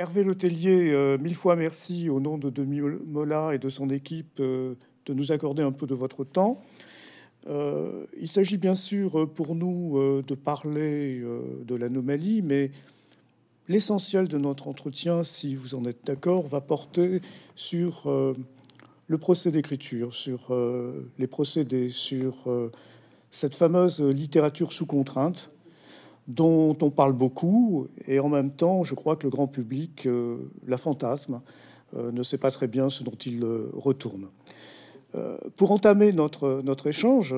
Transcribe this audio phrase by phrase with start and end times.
[0.00, 4.76] Hervé Letellier, mille fois merci au nom de Demi Mola et de son équipe de
[5.10, 6.62] nous accorder un peu de votre temps.
[7.46, 11.22] il s'agit bien sûr pour nous de parler
[11.66, 12.70] de l'anomalie, mais
[13.68, 17.20] l'essentiel de notre entretien, si vous en êtes d'accord, va porter
[17.54, 18.10] sur
[19.06, 20.56] le procès d'écriture, sur
[21.18, 22.48] les procédés, sur
[23.30, 25.50] cette fameuse littérature sous contrainte
[26.30, 30.38] dont on parle beaucoup, et en même temps, je crois que le grand public euh,
[30.66, 31.40] la fantasme,
[31.94, 34.28] euh, ne sait pas très bien ce dont il euh, retourne.
[35.56, 37.34] pour entamer notre, notre échange,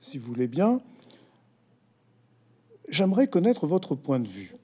[0.00, 0.80] si vous voulez bien,
[2.88, 4.54] j'aimerais connaître votre point de vue.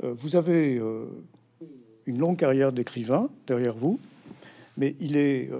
[0.00, 0.80] vous avez
[2.06, 3.98] une longue carrière d'écrivain derrière vous,
[4.76, 5.50] mais il est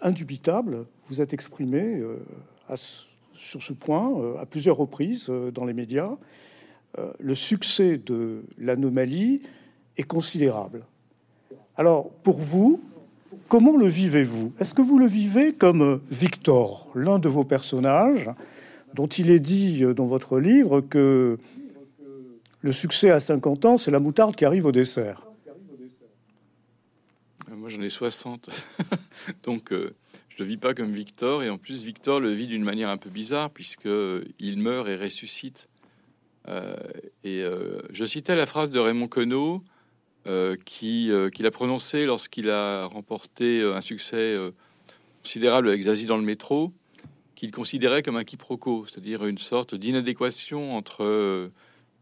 [0.00, 2.02] indubitable, vous êtes exprimé
[3.34, 6.16] sur ce point à plusieurs reprises dans les médias,
[7.18, 9.40] le succès de l'anomalie
[9.96, 10.84] est considérable.
[11.76, 12.80] Alors, pour vous,
[13.48, 14.52] comment le vivez-vous?
[14.58, 18.30] Est-ce que vous le vivez comme Victor, l'un de vos personnages,
[18.94, 21.38] dont il est dit dans votre livre que
[22.60, 25.26] le succès à 50 ans, c'est la moutarde qui arrive au dessert?
[27.50, 28.50] Euh, Moi, j'en ai 60.
[29.44, 29.94] Donc, euh,
[30.28, 31.42] je ne vis pas comme Victor.
[31.42, 35.67] Et en plus, Victor le vit d'une manière un peu bizarre, puisqu'il meurt et ressuscite.
[36.48, 36.76] Euh,
[37.24, 39.62] et euh, je citais la phrase de Raymond Queneau
[40.26, 44.36] euh, qu'il a prononcée lorsqu'il a remporté un succès
[45.22, 46.72] considérable avec Zazie dans le métro,
[47.34, 51.04] qu'il considérait comme un quiproquo, c'est-à-dire une sorte d'inadéquation entre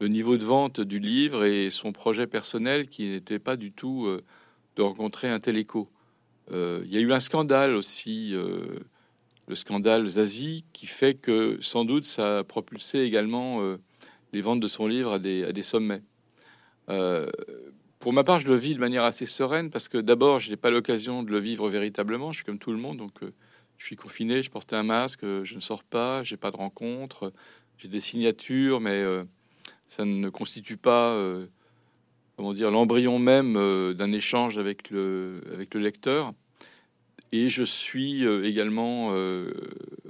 [0.01, 4.09] le niveau de vente du livre et son projet personnel qui n'était pas du tout
[4.77, 5.89] de rencontrer un tel écho.
[6.51, 12.07] il y a eu un scandale aussi, le scandale Zazie, qui fait que sans doute
[12.07, 13.61] ça a propulsé également
[14.33, 16.03] les ventes de son livre à des, sommets.
[16.89, 17.31] Euh,
[17.99, 20.57] pour ma part, je le vis de manière assez sereine parce que d'abord, je n'ai
[20.57, 22.33] pas l'occasion de le vivre véritablement.
[22.33, 23.33] Je suis comme tout le monde, donc euh,
[23.79, 27.33] je suis confiné, je porte un masque, je ne sors pas, j'ai pas de rencontres,
[27.79, 29.25] j'ai des signatures, mais euh,
[29.87, 31.21] ça ne constitue pas,
[32.37, 33.55] comment dire, l'embryon même
[33.95, 35.41] d'un échange avec le
[35.75, 36.33] lecteur.
[37.33, 39.13] Et je suis également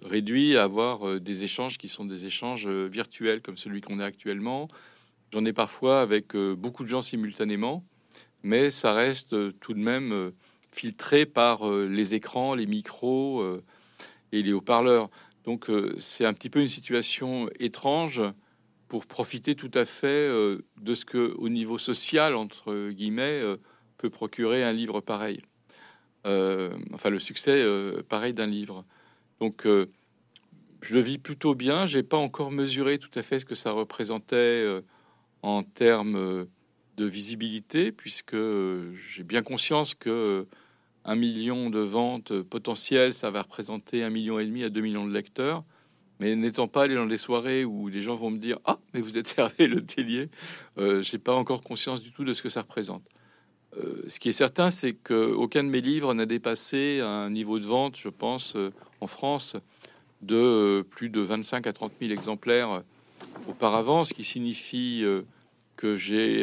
[0.06, 3.98] réduit à avoir euh, des échanges qui sont des échanges euh, virtuels comme celui qu'on
[3.98, 4.68] a actuellement.
[5.32, 7.84] J'en ai parfois avec euh, beaucoup de gens simultanément,
[8.42, 10.32] mais ça reste tout de même
[10.70, 13.42] filtré par les écrans, les micros
[14.30, 15.10] et les haut-parleurs.
[15.44, 18.22] Donc c'est un petit peu une situation étrange
[18.86, 23.42] pour profiter tout à fait de ce que, au niveau social, entre guillemets,
[23.96, 25.40] peut procurer un livre pareil.
[26.26, 27.64] Enfin, le succès
[28.08, 28.84] pareil d'un livre.
[29.40, 29.66] Donc,
[30.86, 31.86] je le vis plutôt bien.
[31.86, 34.82] J'ai pas encore mesuré tout à fait ce que ça représentait euh,
[35.42, 36.44] en termes euh,
[36.96, 40.46] de visibilité, puisque euh, j'ai bien conscience que
[41.04, 45.06] un million de ventes potentielles, ça va représenter un million et demi à deux millions
[45.06, 45.64] de lecteurs.
[46.18, 49.00] Mais n'étant pas allé dans des soirées où les gens vont me dire ah mais
[49.00, 50.30] vous êtes Hervé Le Tellier,
[51.02, 53.04] j'ai pas encore conscience du tout de ce que ça représente.
[54.08, 57.96] Ce qui est certain, c'est qu'aucun de mes livres n'a dépassé un niveau de vente,
[57.96, 58.56] je pense,
[59.00, 59.56] en France,
[60.22, 62.80] de euh, plus de 25 à 30 000 exemplaires euh,
[63.48, 65.22] auparavant, ce qui signifie euh,
[65.76, 66.40] que j'ai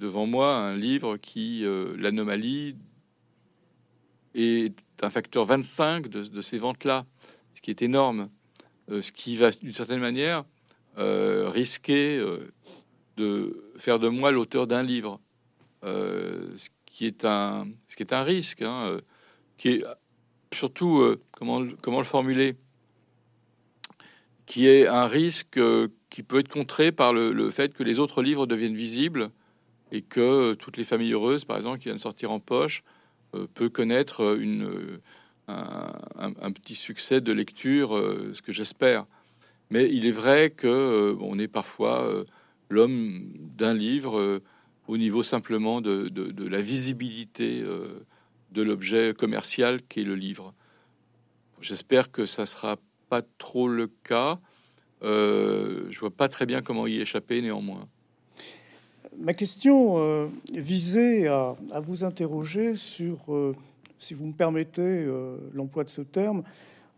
[0.00, 1.66] devant moi un livre qui,
[1.98, 2.76] l'anomalie,
[4.34, 7.04] est un facteur 25 de, ces ventes-là,
[7.52, 8.30] ce qui est énorme,
[8.88, 10.44] ce qui va d'une certaine manière
[10.96, 12.26] risquer
[13.18, 15.20] de faire de moi l'auteur d'un livre,
[15.84, 18.98] ce qui est un, ce qui est un risque, hein,
[19.58, 19.84] qui est
[20.52, 22.56] surtout comment comment le formuler
[24.46, 28.22] qui est un risque euh, qui peut être contré par le, fait que les autres
[28.22, 29.30] livres deviennent visibles
[29.90, 32.82] et que toutes les familles heureuses, par exemple, qui viennent sortir en poche,
[33.34, 35.00] euh, peut connaître une,
[35.48, 39.06] un, petit succès de lecture, euh, ce que j'espère.
[39.70, 42.06] Mais il est vrai que on est parfois
[42.68, 43.22] l'homme
[43.56, 44.40] d'un livre
[44.88, 46.10] au niveau simplement de,
[46.48, 47.62] la visibilité
[48.52, 50.54] de l'objet commercial qui est le livre.
[51.60, 52.76] J'espère que ça sera
[53.08, 54.38] pas trop le cas.
[55.02, 57.88] Euh, je vois pas très bien comment y échapper néanmoins.
[59.18, 63.54] Ma question euh, visait à, vous interroger sur, euh,
[63.98, 66.42] si vous me permettez euh, l'emploi de ce terme,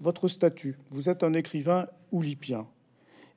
[0.00, 0.76] votre statut.
[0.90, 2.66] Vous êtes un écrivain oulipien.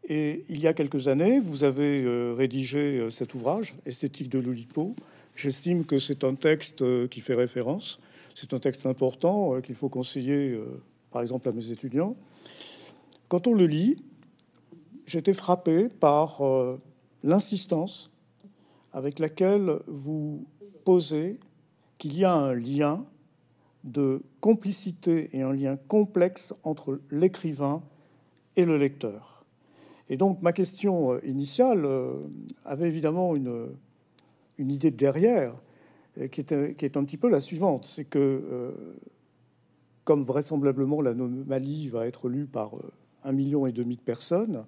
[0.07, 4.95] Et il y a quelques années, vous avez rédigé cet ouvrage, Esthétique de l'Oulipo.
[5.35, 7.99] J'estime que c'est un texte qui fait référence.
[8.33, 10.57] C'est un texte important qu'il faut conseiller,
[11.11, 12.15] par exemple, à mes étudiants.
[13.29, 13.95] Quand on le lit,
[15.05, 16.79] j'étais frappé par euh,
[17.23, 18.11] l'insistance
[18.91, 20.47] avec laquelle vous
[20.83, 21.39] poser
[21.99, 23.05] qu'il y a un lien
[23.83, 27.83] de complicité et un lien complexe entre l'écrivain
[28.55, 29.38] et le lecteur.
[30.09, 32.15] Et donc ma question euh, initiale euh,
[32.65, 33.69] avait évidemment une,
[34.57, 35.53] idée derrière,
[36.31, 38.71] qui est, qui est un petit peu la suivante, c'est que euh,
[40.03, 42.71] comme vraisemblablement l'anomalie va être lue par
[43.23, 44.65] un million et demi de personnes,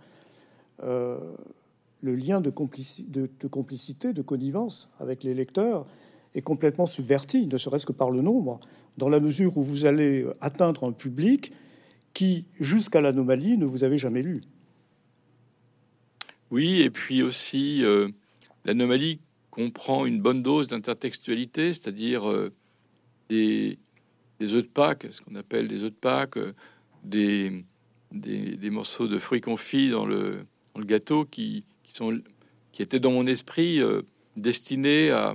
[0.81, 5.87] le lien de, de, complicité, de connivence avec les lecteurs
[6.35, 8.59] est complètement subverti, ne serait-ce que par le nombre,
[8.97, 11.51] dans la mesure où vous allez atteindre un public
[12.13, 14.41] qui, jusqu'à l'anomalie, ne vous avait jamais lu.
[16.51, 18.09] Oui, et puis aussi, euh,
[18.65, 19.19] l'anomalie
[19.50, 22.51] comprend une bonne dose d'intertextualité, c'est-à-dire euh,
[23.30, 23.77] des,
[24.42, 26.53] œufs de Pâques, ce qu'on appelle des œufs de Pâques, euh,
[27.03, 27.63] des,
[28.12, 32.21] des, morceaux de fruits confits dans le, dans le gâteau qui, qui, sont,
[32.74, 33.81] qui étaient dans mon esprit
[34.36, 35.33] destinés à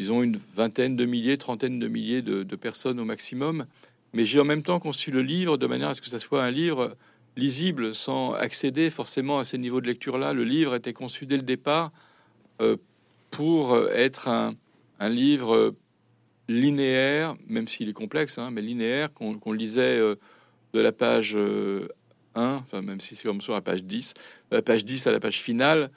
[0.00, 3.66] ils ont une vingtaine de milliers, trentaine de milliers de, personnes au maximum.
[4.14, 6.42] Mais j'ai en même temps conçu le livre de manière à ce que ça soit
[6.42, 6.96] un livre
[7.36, 10.32] lisible sans accéder forcément à ces niveaux de lecture-là.
[10.32, 11.92] Le livre était conçu dès le départ
[12.60, 12.76] euh,
[13.30, 14.54] pour être un,
[15.08, 15.74] livre
[16.48, 20.16] linéaire, même s'il est complexe, hein, mais linéaire, qu'on lisait euh,
[20.74, 21.88] de la page 1, euh,
[22.34, 24.14] enfin même si c'est comme sur la page 10,
[24.50, 25.90] de la page 10 à la page finale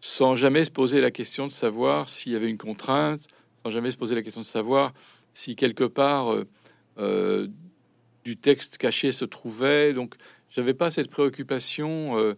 [0.00, 3.26] sans jamais se poser la question de savoir s'il y avait une contrainte,
[3.62, 4.94] sans jamais se poser la question de savoir
[5.34, 6.34] si quelque part
[8.24, 9.92] du texte caché se trouvait.
[9.92, 10.14] Donc,
[10.50, 12.34] j'avais pas cette préoccupation euh,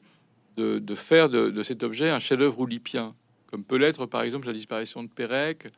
[0.56, 3.14] de, faire de, cet objet un chef-d'œuvre oulipien,
[3.46, 5.68] comme peut l'être par exemple la disparition de Pérec,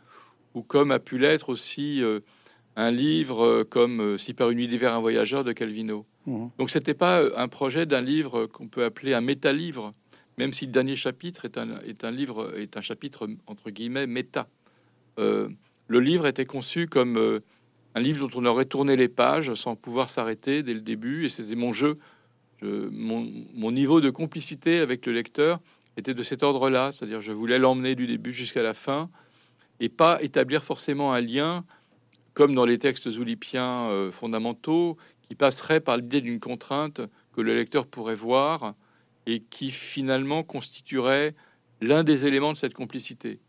[0.54, 2.02] ou comme a pu l'être aussi
[2.74, 6.04] un livre comme Si par une nuit d'hiver un voyageur de Calvino.
[6.26, 6.46] Mmh.
[6.58, 9.92] Donc, c'était pas un projet d'un livre qu'on peut appeler un méta-livre
[10.38, 14.06] même si le dernier chapitre est un, est un livre, est un chapitre entre guillemets
[14.06, 14.48] méta.
[15.18, 15.48] Euh,
[15.88, 17.40] le livre était conçu comme euh,
[17.94, 21.28] un livre dont on aurait tourné les pages sans pouvoir s'arrêter dès le début, et
[21.28, 21.98] c'était mon jeu.
[22.62, 25.60] mon, niveau de complicité avec le lecteur
[25.96, 29.10] était de cet ordre-là, c'est-à-dire je voulais l'emmener du début jusqu'à la fin,
[29.80, 31.64] et pas établir forcément un lien,
[32.34, 37.00] comme dans les textes zoulipiens euh, fondamentaux, qui passerait par l'idée d'une contrainte
[37.34, 38.74] que le lecteur pourrait voir
[39.26, 41.34] et qui finalement constituerait
[41.80, 43.40] l'un des éléments de cette complicité.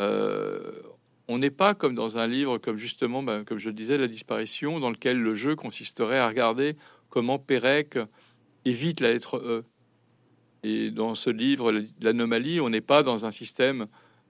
[0.00, 0.82] Euh,
[1.28, 4.08] on n'est pas comme dans un livre comme justement, ben, comme je le disais, La
[4.08, 6.76] disparition, dans lequel le jeu consisterait à regarder
[7.10, 7.98] comment Pérec
[8.64, 9.64] évite la lettre E.
[10.62, 13.86] Et dans ce livre, l'anomalie, on n'est pas dans un système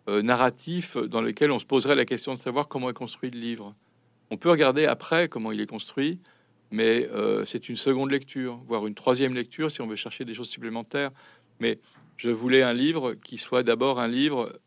[0.08, 3.38] euh, narratif dans lequel on se poserait la question de savoir comment est construit le
[3.38, 3.74] livre.
[4.30, 6.18] On peut regarder après comment il est construit,
[6.70, 10.34] mais euh, c'est une seconde lecture, voire une troisième lecture si on veut chercher des
[10.34, 11.10] choses supplémentaires.
[11.60, 11.78] Mais
[12.16, 14.58] je voulais un livre qui soit d'abord un livre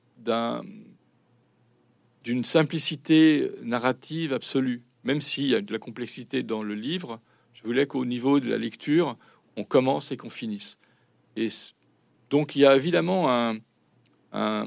[2.23, 7.19] d'une simplicité narrative absolue, même s'il y a de la complexité dans le livre.
[7.53, 9.17] Je voulais qu'au niveau de la lecture,
[9.57, 10.77] on commence et qu'on finisse.
[11.35, 11.47] Et
[12.29, 13.57] donc il y a évidemment un,
[14.33, 14.65] un,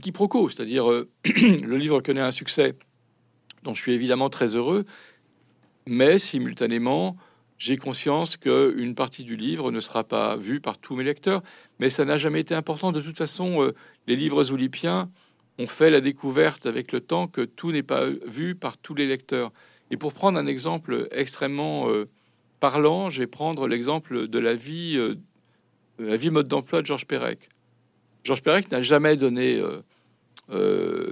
[0.00, 2.74] quiproquo, c'est-à-dire euh, le livre connaît un succès
[3.62, 4.84] dont je suis évidemment très heureux,
[5.86, 7.16] mais simultanément,
[7.58, 11.42] j'ai conscience qu'une partie du livre ne sera pas vue par tous mes lecteurs,
[11.78, 12.90] mais ça n'a jamais été important.
[12.92, 13.72] De toute façon, euh,
[14.06, 15.10] les livres oulipiens
[15.62, 19.06] ont fait la découverte avec le temps que tout n'est pas vu par tous les
[19.06, 19.52] lecteurs.
[19.90, 22.08] Et pour prendre un exemple extrêmement euh,
[22.60, 25.16] parlant, je vais prendre l'exemple de la vie, euh,
[25.98, 27.48] la vie mode d'emploi de Georges Perec.
[28.24, 29.60] Georges Perec n'a jamais donné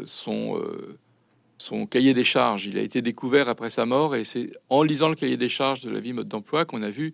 [0.05, 0.61] son
[1.61, 2.67] son cahier des charges.
[2.67, 5.81] Il a été découvert après sa mort et c'est en lisant le cahier des charges
[5.81, 7.13] de la vie mode d'emploi qu'on a vu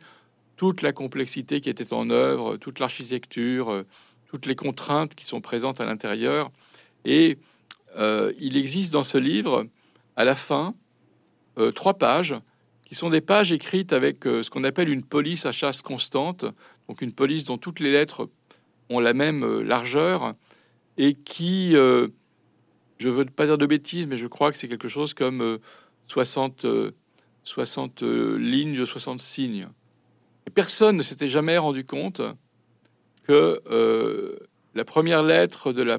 [0.57, 3.83] toute la complexité qui était en œuvre, toute l'architecture, euh,
[4.28, 6.50] toutes les contraintes qui sont présentes à l'intérieur.
[7.06, 7.38] Et
[7.96, 9.66] euh, il existe dans ce livre,
[10.16, 10.75] à la fin,
[11.56, 12.34] euh, trois pages
[12.84, 16.44] qui sont des pages écrites avec ce qu'on appelle une police à chasse constante,
[16.88, 18.28] donc une police dont toutes les lettres
[18.90, 20.34] ont la même largeur
[20.96, 22.10] et qui je
[23.08, 25.58] veux pas dire de bêtises, mais je crois que c'est quelque chose comme
[26.06, 26.64] 60,
[27.42, 29.66] 60 lignes de 60 signes.
[30.54, 32.22] Personne ne s'était jamais rendu compte
[33.25, 34.38] que euh,
[34.75, 35.98] la première lettre de la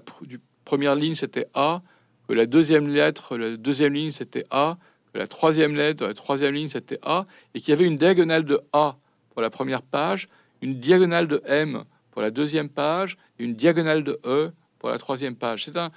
[0.67, 1.81] première ligne c'était A,
[2.27, 4.77] que la deuxième lettre, la deuxième ligne c'était A,
[5.13, 8.43] que la troisième lettre la troisième ligne c'était A, et qu'il y avait une diagonale
[8.43, 8.97] de A
[9.31, 10.27] pour la première page,
[10.61, 14.97] une diagonale de M pour la deuxième page, et une diagonale de E pour la
[14.97, 15.65] troisième page.
[15.65, 15.89] C'est un,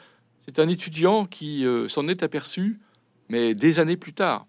[0.46, 2.78] c'est un étudiant qui euh, s'en est aperçu,
[3.28, 4.46] mais des années plus tard.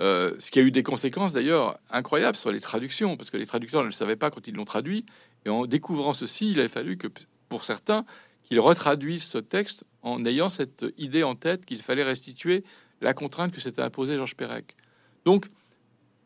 [0.00, 3.46] Euh, ce qui a eu des conséquences d'ailleurs incroyables sur les traductions, parce que les
[3.46, 5.06] traducteurs ne le savaient pas quand ils l'ont traduit.
[5.46, 7.08] Et en découvrant ceci, il a fallu que,
[7.48, 8.04] pour certains,
[8.44, 12.62] qu'il retraduise ce texte en ayant cette idée en tête qu'il fallait restituer
[13.00, 14.76] la contrainte que s'était imposée Georges Perec.
[15.24, 15.46] Donc,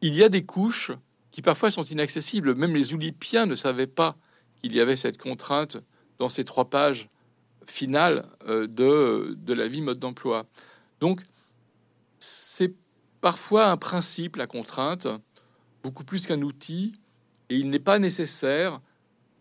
[0.00, 0.92] il y a des couches
[1.30, 2.54] qui parfois sont inaccessibles.
[2.54, 4.16] Même les Oulipiens ne savaient pas
[4.60, 5.78] qu'il y avait cette contrainte
[6.18, 7.08] dans ces trois pages
[7.66, 10.46] finales euh, de, de la vie mode d'emploi.
[11.00, 11.22] Donc,
[12.18, 12.74] c'est
[13.20, 15.06] parfois un principe, la contrainte,
[15.82, 16.94] beaucoup plus qu'un outil,
[17.50, 18.80] et il n'est pas nécessaire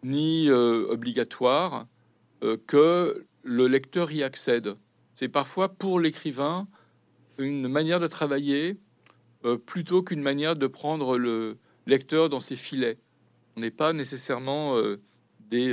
[0.04, 1.88] ni euh, obligatoire
[2.42, 4.76] que le lecteur y accède.
[5.16, 6.68] C'est parfois pour l'écrivain
[7.38, 8.78] une manière de travailler
[9.46, 12.98] euh, plutôt qu'une manière de prendre le lecteur dans ses filets.
[13.56, 14.80] On n'est pas nécessairement
[15.50, 15.72] des,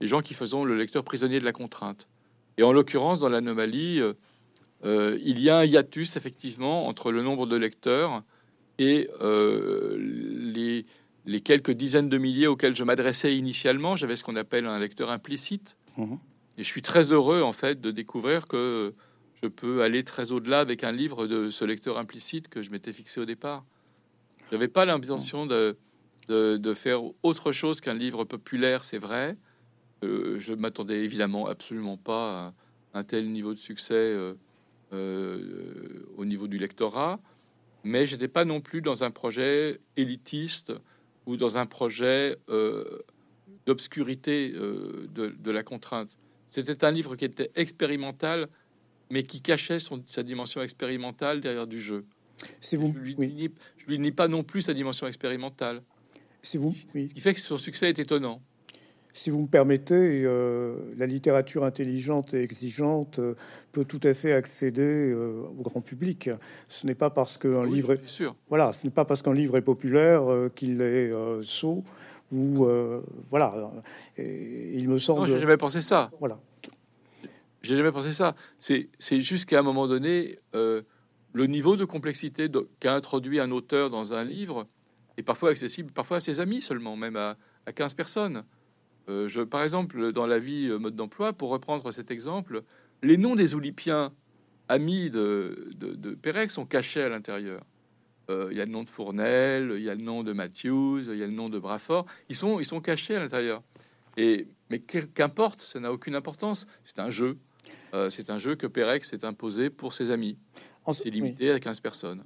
[0.00, 2.06] des, gens qui faisons le lecteur prisonnier de la contrainte.
[2.58, 4.00] Et en l'occurrence, dans l'anomalie,
[4.84, 8.22] il y a un hiatus effectivement entre le nombre de lecteurs
[8.78, 9.08] et
[9.98, 10.86] les
[11.26, 15.10] les quelques dizaines de milliers auxquels je m'adressais initialement, j'avais ce qu'on appelle un lecteur
[15.10, 15.76] implicite.
[15.96, 16.18] Mhm.
[16.58, 18.94] Et je suis très heureux en fait de découvrir que
[19.42, 22.92] je peux aller très au-delà avec un livre de ce lecteur implicite que je m'étais
[22.92, 23.64] fixé au départ.
[24.48, 25.76] Je n'avais pas l'intention de,
[26.28, 29.36] de, faire autre chose qu'un livre populaire, c'est vrai.
[30.04, 32.54] Euh, je m'attendais évidemment absolument pas
[32.94, 34.34] à un tel niveau de succès euh,
[34.92, 37.20] euh, au niveau du lectorat,
[37.84, 40.72] mais j'étais pas non plus dans un projet élitiste
[41.26, 43.00] ou dans un projet euh,
[43.66, 46.16] d'obscurité euh, de, la contrainte.
[46.48, 48.46] C'était un livre qui était expérimental,
[49.10, 52.04] mais qui cachait son, sa dimension expérimentale derrière du jeu.
[52.60, 52.94] C'est vous.
[52.96, 53.50] Je lui, nie,
[53.86, 55.82] lui nie pas non plus sa dimension expérimentale.
[56.42, 56.72] C'est vous.
[56.72, 58.40] Ce qui fait que son succès est étonnant.
[59.16, 63.34] Si vous me permettez, euh, la littérature intelligente et exigeante euh,
[63.72, 66.28] peut tout à fait accéder euh, au grand public.
[66.68, 68.36] Ce n'est pas parce qu'un livre est sûr.
[68.50, 71.10] voilà, ce n'est pas parce qu'un livre est populaire qu'il est
[71.42, 71.82] sot
[72.30, 72.66] ou
[73.30, 73.72] voilà.
[74.18, 75.20] il me semble.
[75.20, 76.10] Non, j'ai jamais pensé ça.
[76.20, 76.38] Voilà.
[77.62, 78.34] J'ai jamais pensé ça.
[78.58, 83.88] C'est c'est juste qu'à un moment donné, le niveau de complexité qu'a introduit un auteur
[83.88, 84.66] dans un livre
[85.16, 88.44] est parfois accessible, parfois à ses amis seulement, même à, à 15 personnes.
[89.08, 92.62] Euh, je, par exemple, dans la vie euh, mode d'emploi, pour reprendre cet exemple,
[93.02, 94.12] les noms des Oulipiens
[94.68, 97.62] amis de, de, Pérec sont cachés à l'intérieur.
[98.28, 101.02] Euh, il y a le nom de Fournel, il y a le nom de Matthews,
[101.08, 102.06] il y a le nom de Brafort.
[102.28, 103.62] Ils sont, ils sont cachés à l'intérieur.
[104.16, 106.66] Et mais qu'importe, ça n'a aucune importance.
[106.82, 107.36] C'est un jeu.
[108.10, 110.36] c'est un jeu que Pérec s'est imposé pour ses amis.
[110.92, 112.24] C'est limité à 15 personnes.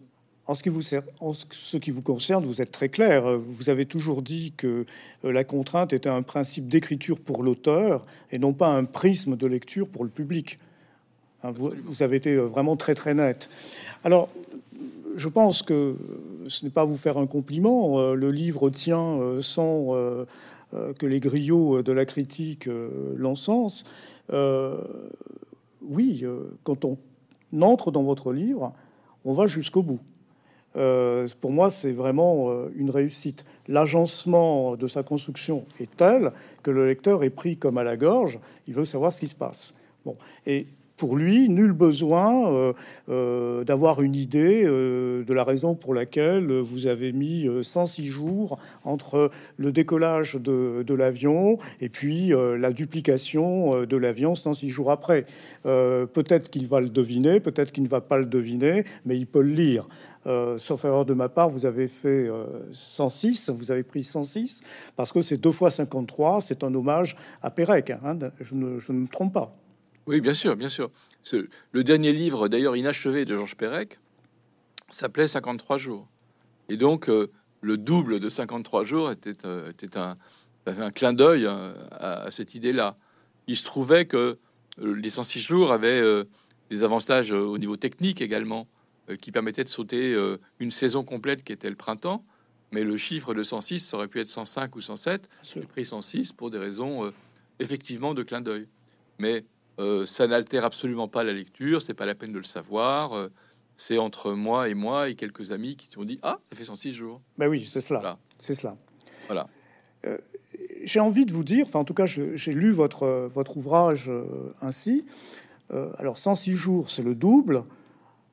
[0.50, 0.82] En ce, qui vous,
[1.20, 3.38] en ce qui vous concerne, vous êtes très clair.
[3.38, 4.84] Vous avez toujours dit que
[5.24, 9.46] euh, la contrainte était un principe d'écriture pour l'auteur et non pas un prisme de
[9.46, 10.58] lecture pour le public.
[11.44, 13.48] Hein, vous, avez été euh, vraiment très très net.
[14.02, 14.28] Alors,
[15.14, 15.94] je pense que
[16.48, 18.00] ce n'est pas vous faire un compliment.
[18.00, 19.94] Euh, le livre tient sans
[20.72, 22.68] que les griots de la critique
[23.14, 23.84] l'encensent.
[25.80, 26.24] Oui,
[26.64, 26.98] quand on
[27.62, 28.72] entre dans votre livre,
[29.24, 30.00] on va jusqu'au bout.
[30.76, 33.44] Euh, pour moi, c'est vraiment euh, une réussite.
[33.68, 38.38] L'agencement de sa construction est tel que le lecteur est pris comme à la gorge.
[38.66, 39.74] Il veut savoir ce qui se passe.
[40.04, 40.66] Bon, et
[41.00, 42.74] pour lui, nul besoin euh,
[43.08, 48.58] euh, d'avoir une idée euh, de la raison pour laquelle vous avez mis 106 jours
[48.84, 55.24] entre le décollage de, l'avion et puis la duplication de l'avion 106 jours après.
[55.62, 59.40] peut-être qu'il va le deviner, peut-être qu'il ne va pas le deviner, mais il peut
[59.40, 59.88] le lire.
[60.58, 62.28] sauf erreur de ma part, vous avez fait
[62.72, 64.60] 106, vous avez pris 106,
[64.96, 69.06] parce que c'est deux fois 53, c'est un hommage à Pérec, hein, je ne me
[69.06, 69.56] trompe pas.
[70.06, 70.88] Oui, bien sûr, bien sûr.
[71.72, 73.98] le dernier livre, d'ailleurs inachevé de Georges Perec,
[74.88, 76.08] s'appelait 53 jours.
[76.68, 77.30] Et donc, euh,
[77.62, 80.16] le double de 53 jours était, euh, était un,
[80.66, 82.96] un, clin d'œil euh, à, cette idée-là.
[83.46, 84.38] Il se trouvait que
[84.78, 86.24] les 106 jours avaient
[86.70, 88.68] des avantages au niveau technique également,
[89.20, 90.16] qui permettaient de sauter
[90.60, 92.24] une saison complète qui était le printemps.
[92.70, 95.28] Mais le chiffre de 106, ça aurait pu être 105 ou 107.
[95.42, 97.12] J'ai pris 106 pour des raisons
[97.58, 98.68] effectivement de clin d'œil.
[99.18, 99.44] Mais
[99.78, 103.14] euh, ça n'altère absolument pas la lecture, c'est pas la peine de le savoir.
[103.14, 103.28] Euh,
[103.76, 106.92] c'est entre moi et moi et quelques amis qui ont dit Ah, ça fait 106
[106.92, 107.22] jours.
[107.38, 108.18] Ben oui, c'est cela.
[108.38, 108.76] C'est cela.
[109.26, 109.48] Voilà.
[110.04, 110.18] Euh,
[110.84, 114.10] j'ai envie de vous dire, enfin, en tout cas, j'ai lu votre, votre ouvrage
[114.62, 115.06] ainsi.
[115.70, 117.64] alors, 106 jours, c'est le double.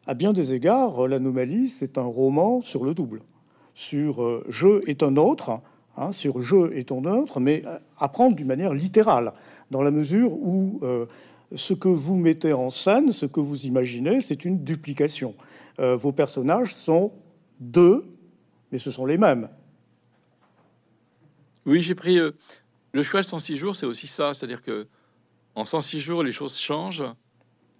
[0.05, 3.21] À bien des égards, l'anomalie, c'est un roman sur le double.
[3.73, 5.59] Sur je est un autre,
[5.97, 7.63] hein, sur je est un autre, mais
[7.99, 9.33] à prendre d'une manière littérale,
[9.69, 10.79] dans la mesure où
[11.55, 15.35] ce que vous mettez en scène, ce que vous imaginez, c'est une duplication.
[15.79, 17.13] Euh, vos personnages sont
[17.59, 18.05] deux,
[18.71, 19.49] mais ce sont les mêmes.
[21.65, 22.31] Oui, j'ai pris euh,
[22.91, 24.87] le choix de 106 jours, c'est aussi ça, c'est-à-dire que
[25.55, 27.03] en 106 jours, les choses changent,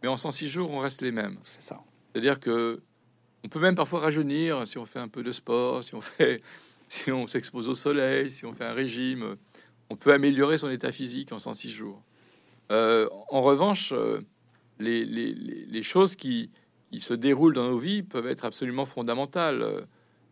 [0.01, 1.37] mais en 106 jours, on reste les mêmes.
[1.43, 1.79] C'est ça.
[2.11, 2.81] C'est-à-dire que
[3.43, 6.41] on peut même parfois rajeunir si on fait un peu de sport, si on fait,
[6.87, 9.37] si on s'expose au soleil, si on fait un régime.
[9.89, 12.01] On peut améliorer son état physique en 106 jours.
[12.71, 14.21] Euh, en revanche, euh,
[14.79, 16.49] les, choses qui,
[16.99, 19.85] se déroulent dans nos vies peuvent être absolument fondamentales.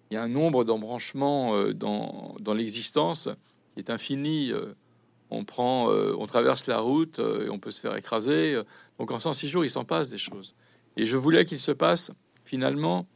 [0.09, 3.29] Il y a un nombre d'embranchements euh, dans, l'existence
[3.73, 4.51] qui est infini.
[5.29, 8.61] On traverse la route et on peut se faire écraser.
[8.99, 10.55] Donc en 106 jours, il s'en passe des choses.
[10.97, 12.11] Et je voulais qu'il se passe
[12.45, 13.07] finalement.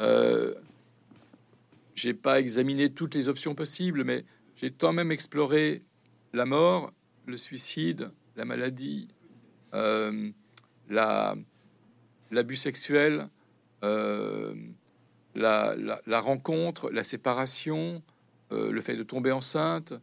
[0.00, 0.54] Euh,
[1.94, 4.24] j'ai pas examiné toutes les options possibles, mais
[4.56, 5.82] j'ai quand même exploré
[6.32, 6.92] la mort,
[7.26, 9.08] le suicide, la maladie,
[9.74, 10.30] euh,
[10.88, 11.34] la
[12.30, 13.28] l'abus sexuel,
[13.84, 14.54] euh,
[15.34, 18.02] la, rencontre, la séparation,
[18.52, 19.94] euh, le fait de tomber enceinte.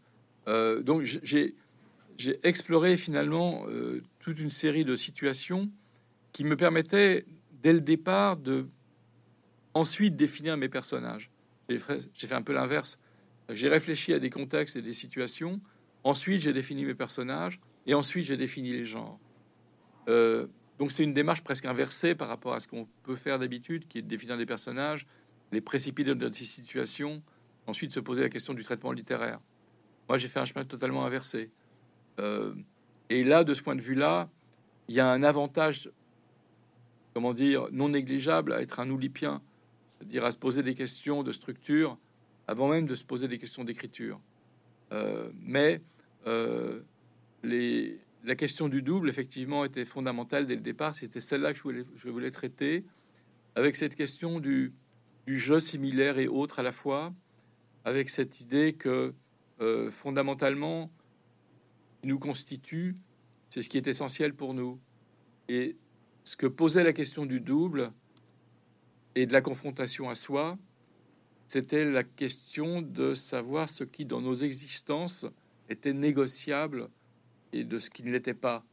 [0.48, 1.56] Donc j'ai
[2.44, 3.66] exploré finalement
[4.20, 5.70] toute une série de situations
[6.32, 7.26] qui me permettaient
[7.62, 8.68] dès le départ de
[9.76, 11.30] ensuite définir mes personnages.
[11.70, 12.98] J'ai fait un peu l'inverse.
[13.50, 15.62] J'ai réfléchi à des contextes et des situations.
[16.04, 17.60] Ensuite, j'ai défini mes personnages.
[17.86, 19.20] Et ensuite, j'ai défini les genres.
[20.08, 23.88] Euh, donc, c'est une démarche presque inversée par rapport à ce qu'on peut faire d'habitude,
[23.88, 25.06] qui est de définir des personnages,
[25.52, 27.22] les précipiter dans ces situations,
[27.68, 29.40] ensuite se poser la question du traitement littéraire.
[30.08, 31.52] Moi, j'ai fait un chemin totalement inversé.
[32.20, 32.54] Euh,
[33.10, 34.30] et là, de ce point de vue-là,
[34.88, 35.90] il y a un avantage
[37.14, 39.42] comment dire, non négligeable à être un oulipien,
[39.98, 41.98] c'est-à-dire à se poser des questions de structure
[42.48, 44.20] avant même de se poser des questions d'écriture.
[44.92, 45.82] Euh, mais
[46.28, 46.82] euh,
[47.44, 50.96] les, la question du double, effectivement, était fondamentale dès le départ.
[50.96, 51.60] C'était celle-là que
[51.96, 52.86] je voulais, traiter,
[53.56, 54.74] avec cette question du,
[55.26, 57.14] du, jeu similaire et autre à la fois,
[57.86, 59.14] avec cette idée que
[59.62, 60.92] euh, fondamentalement,
[62.04, 62.96] nous constitue,
[63.50, 64.80] c'est ce qui est essentiel pour nous.
[65.48, 65.78] Et
[66.24, 67.92] ce que posait la question du double
[69.16, 70.58] et de la confrontation à soi,
[71.48, 75.26] c'était la question de savoir ce qui, dans nos existences,
[75.68, 76.90] était négociable
[77.54, 78.66] et de ce qui ne l'était pas,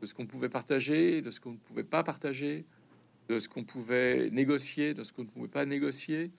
[0.00, 2.64] de ce qu'on pouvait partager, de ce qu'on ne pouvait pas partager,
[3.28, 6.30] de ce qu'on pouvait négocier, de ce qu'on ne pouvait pas négocier.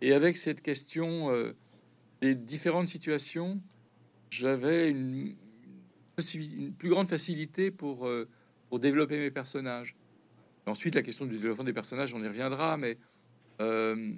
[0.00, 1.52] Et avec cette question euh,
[2.20, 3.60] des différentes situations,
[4.30, 5.36] j'avais une,
[6.78, 8.28] plus grande facilité pour euh,
[8.72, 9.96] développer mes personnages.
[10.66, 12.98] ensuite, la question du développement des personnages, on y reviendra, mais
[13.60, 14.12] euh,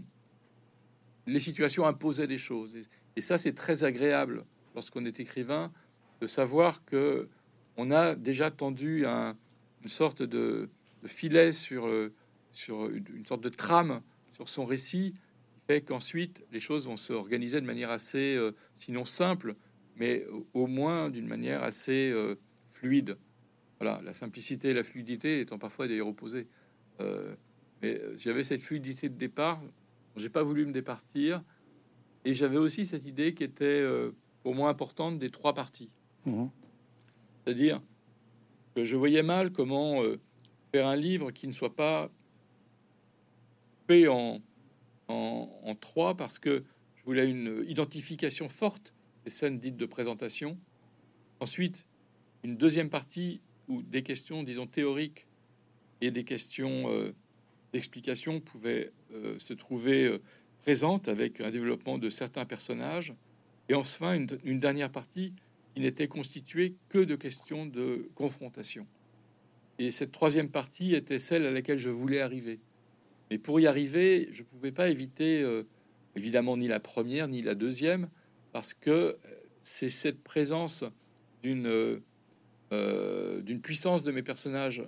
[1.27, 2.77] les situations imposaient des choses.
[3.17, 4.45] Et, ça, c'est très agréable
[4.75, 5.73] lorsqu'on est écrivain
[6.21, 7.29] de savoir que
[7.77, 9.37] on a déjà tendu un,
[9.83, 10.69] une sorte de,
[11.05, 12.13] filet sur, euh,
[12.53, 14.03] sur une, sorte de trame
[14.33, 15.15] sur son récit
[15.53, 19.55] qui fait qu'ensuite les choses vont se organiser de manière assez, euh, sinon simple,
[19.97, 22.13] mais au moins d'une manière assez
[22.71, 23.17] fluide.
[23.81, 26.49] Voilà, la simplicité et la fluidité étant parfois d'ailleurs opposées.
[27.01, 27.35] Euh,
[27.83, 29.63] mais euh, j'avais cette fluidité de départ,
[30.17, 31.43] j'ai pas voulu me départir,
[32.25, 34.11] et j'avais aussi cette idée qui était euh,
[34.45, 35.91] au moins importante des trois parties.
[36.29, 36.51] Mhm.
[37.45, 37.81] C'est-à-dire
[38.75, 40.03] que je voyais mal comment
[40.73, 42.11] faire un livre qui ne soit pas
[43.87, 44.41] fait en,
[45.09, 46.65] en, en, trois, parce que
[46.97, 48.93] je voulais une identification forte
[49.25, 50.59] des scènes dites de présentation.
[51.41, 51.87] Ensuite,
[52.43, 55.27] une deuxième partie où des questions, disons, théoriques
[56.01, 57.13] et des questions euh,
[57.73, 60.23] d'explication pouvaient euh, se trouver euh,
[60.63, 63.15] présentes avec un développement de certains personnages.
[63.69, 65.33] Et enfin, une, une dernière partie
[65.79, 68.89] qui n'était constituée que de questions de confrontation.
[69.79, 72.59] Et cette troisième partie était celle à laquelle je voulais arriver.
[73.31, 75.47] Mais pour y arriver, je ne pouvais pas éviter,
[76.17, 78.09] évidemment, ni la première, ni la deuxième,
[78.51, 79.19] parce que
[79.63, 80.85] c'est cette présence
[81.45, 82.01] euh,
[83.43, 84.83] d'une puissance de mes personnages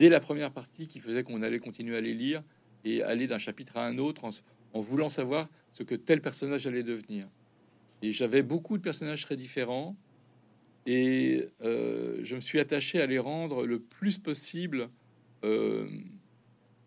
[0.00, 2.42] dès la première partie qui faisait qu'on allait continuer à les lire
[2.84, 6.82] et aller d'un chapitre à un autre en, voulant savoir ce que tel personnage allait
[6.82, 7.28] devenir.
[8.02, 9.96] Et j'avais beaucoup de personnages très différents
[10.86, 14.88] et euh, je me suis attaché à les rendre le plus possible
[15.44, 15.86] euh,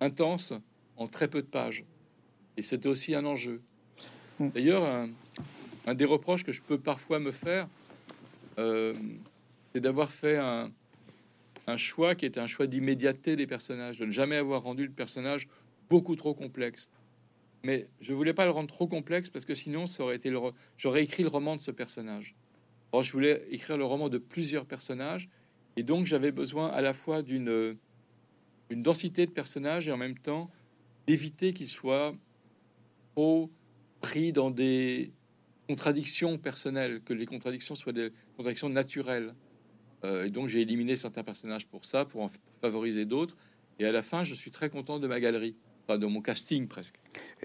[0.01, 0.53] intense
[0.97, 1.85] en très peu de pages.
[2.57, 3.61] Et c'était aussi un enjeu.
[4.39, 4.49] Hmm.
[4.49, 5.09] D'ailleurs, un,
[5.87, 7.69] un, des reproches que je peux parfois me faire,
[8.57, 8.93] euh,
[9.73, 10.71] c'est d'avoir fait un,
[11.77, 15.47] choix qui était un choix d'immédiateté des personnages, de ne jamais avoir rendu le personnage
[15.89, 16.89] beaucoup trop complexe.
[17.65, 20.39] Mais je voulais pas le rendre trop complexe parce que sinon, ça aurait été le
[20.77, 22.35] j'aurais écrit le roman de ce personnage.
[22.91, 25.29] Or, je voulais écrire le roman de plusieurs personnages
[25.75, 27.75] et donc j'avais besoin à la fois d'une
[28.69, 30.51] une densité de personnages et en même temps
[31.07, 32.15] d'éviter qu'ils soient
[33.15, 33.49] trop
[33.99, 35.11] pris dans des
[35.67, 39.33] contradictions personnelles, que les contradictions soient des contradictions naturelles.
[40.03, 42.29] et donc j'ai éliminé certains personnages pour ça, pour en
[42.61, 43.35] favoriser d'autres.
[43.79, 46.67] Et à la fin, je suis très content de ma galerie, pas de mon casting
[46.67, 46.95] presque.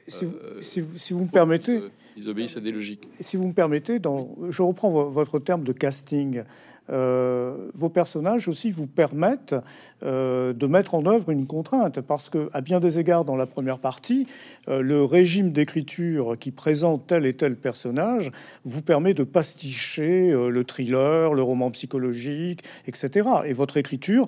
[0.09, 1.81] Si, vous, si, vous, me permettez,
[2.17, 3.09] ils obéissent à des logiques.
[3.21, 6.43] Si vous me permettez, dans, je reprends votre terme de casting.
[6.91, 9.55] Euh, vos personnages aussi vous permettent
[10.03, 13.47] euh, de mettre en œuvre une contrainte, parce que, à bien des égards, dans la
[13.47, 14.27] première partie,
[14.69, 18.31] euh, le régime d'écriture qui présente tel et tel personnage
[18.65, 23.29] vous permet de pasticher le thriller, le roman psychologique, etc.
[23.45, 24.27] Et votre écriture,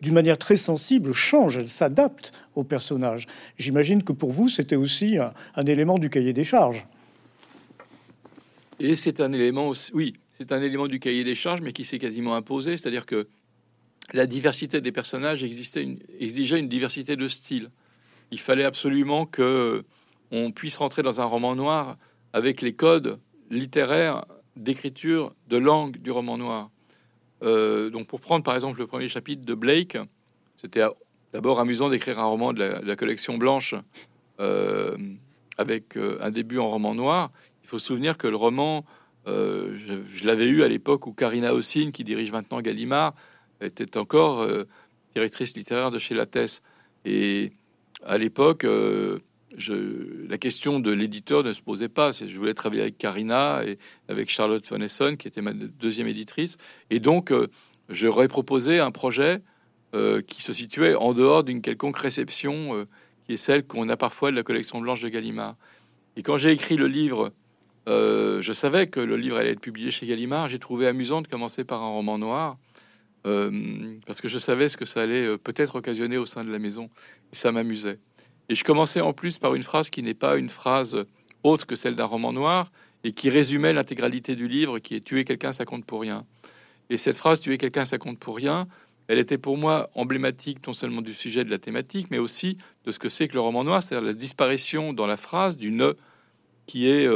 [0.00, 3.26] d'une manière très sensible, change, elle s'adapte au personnage.
[3.58, 6.86] J'imagine que pour vous, c'était aussi un élément du cahier des charges.
[8.78, 11.84] Et c'est un élément aussi, oui, c'est un élément du cahier des charges, mais qui
[11.84, 13.26] s'est quasiment imposé, c'est-à-dire que
[14.12, 17.70] la diversité des personnages exigeait une diversité de style.
[18.30, 19.84] Il fallait absolument que
[20.30, 21.96] on puisse rentrer dans un roman noir
[22.32, 23.18] avec les codes
[23.50, 24.24] littéraires
[24.56, 26.70] d'écriture, de langue du roman noir.
[27.42, 29.98] Euh, donc, pour prendre par exemple le premier chapitre de Blake,
[30.56, 30.82] c'était
[31.32, 33.74] d'abord amusant d'écrire un roman de la, collection blanche
[34.40, 34.96] euh,
[35.58, 37.30] avec euh, un début en roman noir.
[37.66, 38.84] Il faut se souvenir que le roman
[39.26, 39.76] euh,
[40.14, 43.12] je, l'avais eu à l'époque où Karina Ossine, qui dirige maintenant Gallimard,
[43.60, 44.68] était encore euh,
[45.14, 46.62] directrice littéraire de chez Lattès.
[47.04, 47.52] Et
[48.04, 49.18] à l'époque, euh,
[50.28, 52.12] la question de l'éditeur ne se posait pas.
[52.12, 56.58] Je voulais travailler avec Karina et avec Charlotte von Essen, qui était ma deuxième éditrice.
[56.90, 57.32] Et donc,
[57.88, 59.40] j'aurais proposé un projet
[60.26, 62.86] qui se situait en dehors d'une quelconque réception,
[63.24, 65.56] qui est celle qu'on a parfois de la collection blanche de Gallimard.
[66.16, 67.32] Et quand j'ai écrit le livre
[67.88, 70.48] euh, je savais que le livre allait être publié chez Gallimard.
[70.48, 72.58] J'ai trouvé amusant de commencer par un roman noir
[73.26, 76.50] euh, parce que je savais ce que ça allait euh, peut-être occasionner au sein de
[76.50, 76.90] la maison
[77.32, 77.98] et ça m'amusait.
[78.48, 81.04] Et je commençais en plus par une phrase qui n'est pas une phrase
[81.42, 82.70] autre que celle d'un roman noir
[83.04, 86.24] et qui résumait l'intégralité du livre, qui est tuer quelqu'un, ça compte pour rien.
[86.90, 88.66] Et cette phrase tuer quelqu'un, ça compte pour rien,
[89.08, 92.90] elle était pour moi emblématique non seulement du sujet de la thématique, mais aussi de
[92.90, 95.94] ce que c'est que le roman noir, c'est-à-dire la disparition dans la phrase du ne
[96.66, 97.08] qui est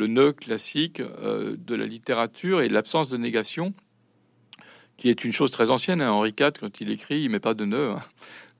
[0.00, 3.74] le nœud classique euh, de la littérature et l'absence de négation,
[4.96, 6.00] qui est une chose très ancienne.
[6.00, 6.10] Hein.
[6.10, 7.90] Henri IV, quand il écrit, il met pas de nœud.
[7.90, 8.02] Hein.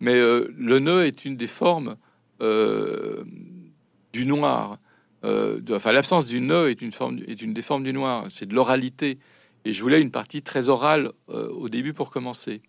[0.00, 1.96] Mais euh, le nœud est une des formes
[2.42, 3.24] euh,
[4.12, 4.79] du noir.
[5.24, 8.26] enfin, l'absence du nœud est une, forme, est une des formes du noir.
[8.29, 9.18] C'est de l'oralité.
[9.64, 12.62] Et je voulais une partie très orale au début pour commencer.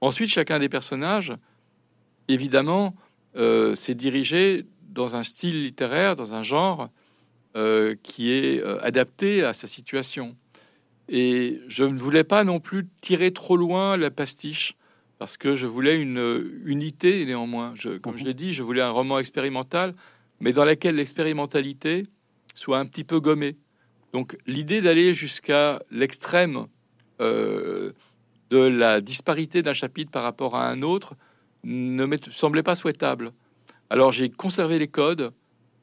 [0.00, 1.34] Ensuite, chacun des personnages,
[2.26, 2.96] évidemment,
[3.34, 6.88] s'est dirigé dans un style littéraire, dans un genre
[7.56, 10.36] euh, qui est euh, adapté à sa situation.
[11.08, 14.76] Et je ne voulais pas non plus tirer trop loin la pastiche,
[15.18, 17.72] parce que je voulais une euh, unité néanmoins.
[17.74, 19.92] Je, comme je l'ai dit, je voulais un roman expérimental,
[20.40, 22.06] mais dans lequel l'expérimentalité
[22.54, 23.56] soit un petit peu gommée.
[24.12, 26.66] Donc l'idée d'aller jusqu'à l'extrême
[27.18, 27.94] de
[28.50, 31.14] la disparité d'un chapitre par rapport à un autre
[31.64, 33.30] ne me semblait pas souhaitable.
[33.90, 35.32] Alors j'ai conservé les codes,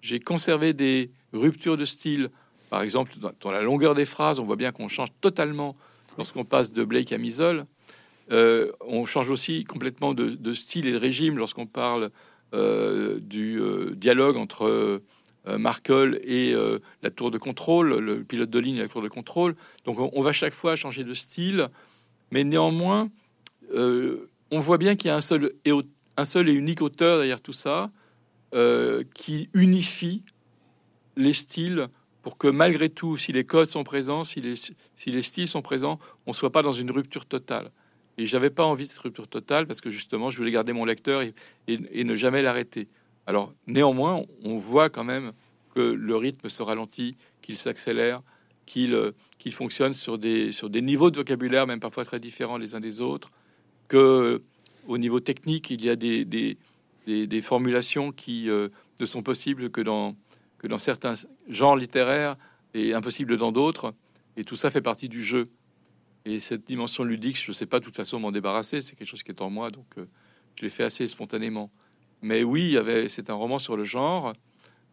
[0.01, 2.29] j'ai conservé des, rupture de style.
[2.69, 5.75] Par exemple, dans, la longueur des phrases, on voit bien qu'on change totalement
[6.17, 7.65] lorsqu'on passe de Blake à Misol.
[8.31, 12.09] Euh, on change aussi complètement de, style et de régime lorsqu'on parle
[12.53, 15.01] euh, du euh, dialogue entre
[15.47, 16.55] Markle et
[17.03, 19.55] la tour de contrôle, le pilote de ligne et la tour de contrôle.
[19.85, 21.67] Donc on, va chaque fois changer de style,
[22.31, 23.09] mais néanmoins,
[23.71, 27.91] on voit bien qu'il y a un seul et unique auteur derrière tout ça,
[29.13, 30.23] qui unifie
[31.15, 31.88] les styles
[32.21, 34.75] pour que malgré tout, si les codes sont présents, si les, si
[35.12, 37.71] les styles sont présents, on ne soit pas dans une rupture totale.
[38.17, 40.86] Et j'avais pas envie de cette rupture totale parce que justement, je voulais garder mon
[40.86, 41.34] lecteur et,
[41.67, 42.88] et, ne jamais l'arrêter.
[43.28, 45.34] Alors, néanmoins, on voit quand même
[45.73, 48.21] que le rythme se ralentit, qu'il s'accélère,
[48.65, 52.73] qu'il qu'il fonctionne sur des, sur des niveaux de vocabulaire, même parfois très différents les
[52.73, 53.32] uns des autres,
[53.88, 54.41] que
[54.88, 56.58] au niveau technique, il y a des, des,
[57.06, 60.15] des, formulations qui euh, ne sont possibles que dans,
[60.67, 61.13] dans certains
[61.47, 62.36] genres littéraires
[62.73, 63.93] et impossible dans d'autres.
[64.38, 65.47] Et tout ça fait partie du jeu.
[66.25, 68.82] Et cette dimension ludique, je ne sais pas de toute façon m'en débarrasser.
[68.82, 70.06] C'est quelque chose qui est en moi, donc euh,
[70.56, 71.69] je l'ai fait assez spontanément.
[72.21, 74.34] Mais oui, c'est un roman sur le genre,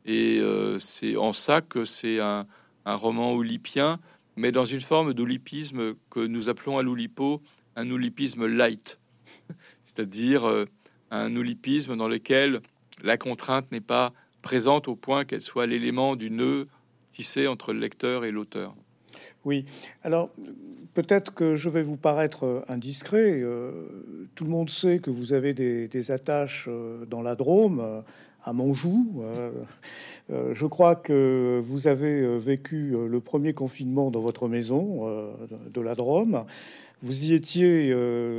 [0.04, 2.46] et euh, c'est en ça que c'est un,
[2.84, 3.98] roman oulipien,
[4.36, 7.40] mais dans une forme d'oulipisme que nous appelons à l'oulipo
[7.76, 9.00] un oulipisme light,
[9.86, 10.66] c'est-à-dire euh,
[11.10, 12.60] un oulipisme dans lequel
[13.02, 16.68] la contrainte n'est pas présente au point qu'elle soit l'élément du nœud
[17.10, 18.74] tissé entre le lecteur et l'auteur.
[19.44, 19.64] Oui,
[20.02, 20.30] alors
[20.94, 23.40] peut-être que je vais vous paraître euh, indiscret.
[23.40, 23.72] Euh,
[24.34, 28.02] tout le monde sait que vous avez des, attaches euh, dans la Drôme,
[28.44, 29.22] à Montjoux.
[30.28, 35.06] je crois que vous avez vécu le premier confinement dans votre maison
[35.72, 36.44] de la Drôme.
[37.02, 37.92] Vous y étiez,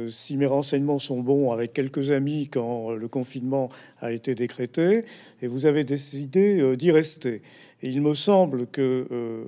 [0.09, 5.03] si mes renseignements sont bons, avec quelques amis quand le confinement a été décrété,
[5.41, 7.41] et vous avez décidé d'y rester.
[7.81, 9.43] Et il me semble que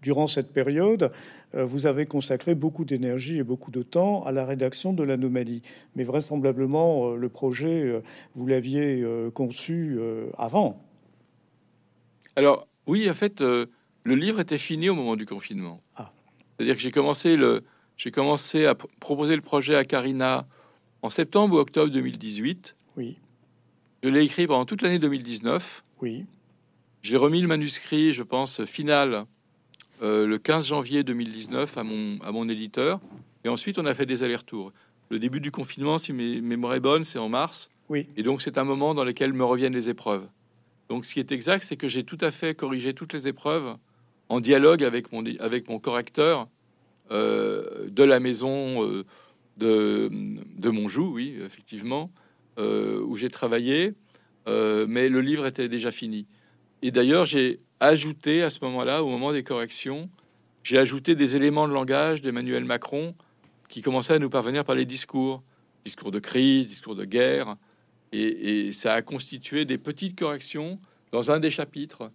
[0.00, 1.10] durant cette période,
[1.54, 5.62] euh, vous avez consacré beaucoup d'énergie et beaucoup de temps à la rédaction de l'anomalie.
[5.96, 8.00] Mais vraisemblablement, euh, le projet, euh,
[8.34, 9.98] vous l'aviez conçu
[10.38, 10.80] avant.
[12.36, 13.68] Alors, oui, en fait, le
[14.04, 15.80] livre était fini au moment du confinement.
[15.96, 16.12] Ah.
[16.56, 17.62] C'est-à-dire que j'ai commencé, le,
[17.96, 20.46] j'ai commencé à proposer le projet à Karina
[21.02, 22.76] en septembre ou octobre 2018.
[22.96, 23.18] Oui.
[24.02, 25.82] Je l'ai écrit pendant toute l'année 2019.
[26.02, 26.26] Oui.
[27.02, 29.24] J'ai remis le manuscrit, je pense, final
[30.02, 33.00] euh, le 15 janvier 2019 à mon, à mon éditeur.
[33.44, 34.72] Et ensuite, on a fait des allers-retours.
[35.10, 37.70] Le début du confinement, si mes mémoires est bonne, c'est en mars.
[37.88, 38.06] Oui.
[38.16, 40.26] Et donc, c'est un moment dans lequel me reviennent les épreuves.
[40.88, 43.76] Donc, ce qui est exact, c'est que j'ai tout à fait corrigé toutes les épreuves
[44.28, 46.48] en dialogue avec mon, avec mon correcteur
[47.10, 49.04] de la maison euh,
[49.56, 50.10] de,
[50.58, 52.10] de Montjoux, oui, effectivement,
[52.58, 53.94] où j'ai travaillé.
[54.46, 56.26] mais le livre était déjà fini.
[56.82, 60.10] Et d'ailleurs, j'ai ajouté à ce moment-là, au moment des corrections,
[60.62, 63.14] j'ai ajouté des éléments de langage d'Emmanuel Macron
[63.68, 65.42] qui commençaient à nous parvenir par les discours,
[65.84, 67.56] discours de crise, discours de guerre,
[68.12, 70.78] et, ça a constitué des petites corrections
[71.10, 72.10] dans un des chapitres,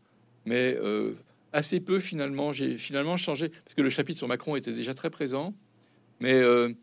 [0.46, 1.14] mais euh,
[1.54, 2.54] assez peu finalement.
[2.54, 5.54] J'ai finalement changé parce que le chapitre sur Macron était déjà très présent,
[6.20, 6.74] mais euh,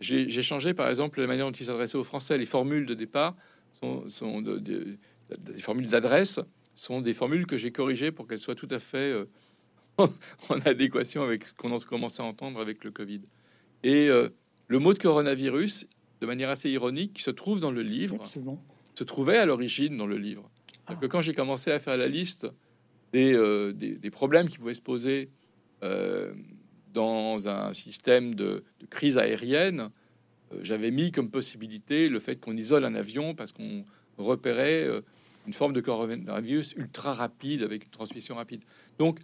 [0.00, 2.38] j'ai changé par exemple la manière dont il s'adressait aux Français.
[2.38, 3.36] Les formules de départ
[3.72, 4.98] sont, sont des
[5.58, 6.40] formules d'adresse
[6.74, 9.26] sont des formules que j'ai corrigées pour qu'elles soient tout à fait euh,
[9.98, 13.22] en adéquation avec ce qu'on a commencé à entendre avec le Covid.
[13.82, 14.28] Et euh,
[14.68, 15.86] le mot de coronavirus,
[16.20, 18.18] de manière assez ironique, se trouve dans le livre,
[18.94, 20.50] se trouvait à l'origine dans le livre.
[20.86, 20.96] Ah.
[20.96, 22.46] Que quand j'ai commencé à faire la liste
[23.14, 25.30] des, euh, des, problèmes qui pouvaient se poser
[26.94, 29.90] dans un système de, crise aérienne,
[30.62, 33.84] j'avais mis comme possibilité le fait qu'on isole un avion parce qu'on
[34.16, 34.88] repérait
[35.46, 38.62] une forme de coronavirus ultra rapide avec une transmission rapide.
[38.98, 39.18] Donc,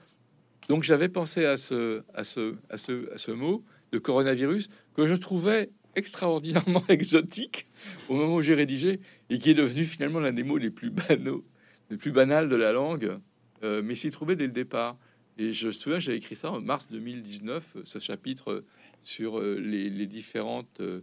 [0.68, 5.06] donc j'avais pensé à ce, à, ce, à, ce, à ce mot de coronavirus que
[5.06, 7.66] je trouvais extraordinairement exotique
[8.08, 9.00] au moment où j'ai rédigé
[9.30, 11.44] et qui est devenu finalement l'un des mots les plus banaux,
[11.90, 13.18] les plus banals de la langue,
[13.62, 14.96] euh, mais s'y trouvait dès le départ.
[15.38, 18.64] Et je me souviens, j'ai écrit ça en mars 2019, ce chapitre
[19.00, 21.00] sur euh, les, différentes euh,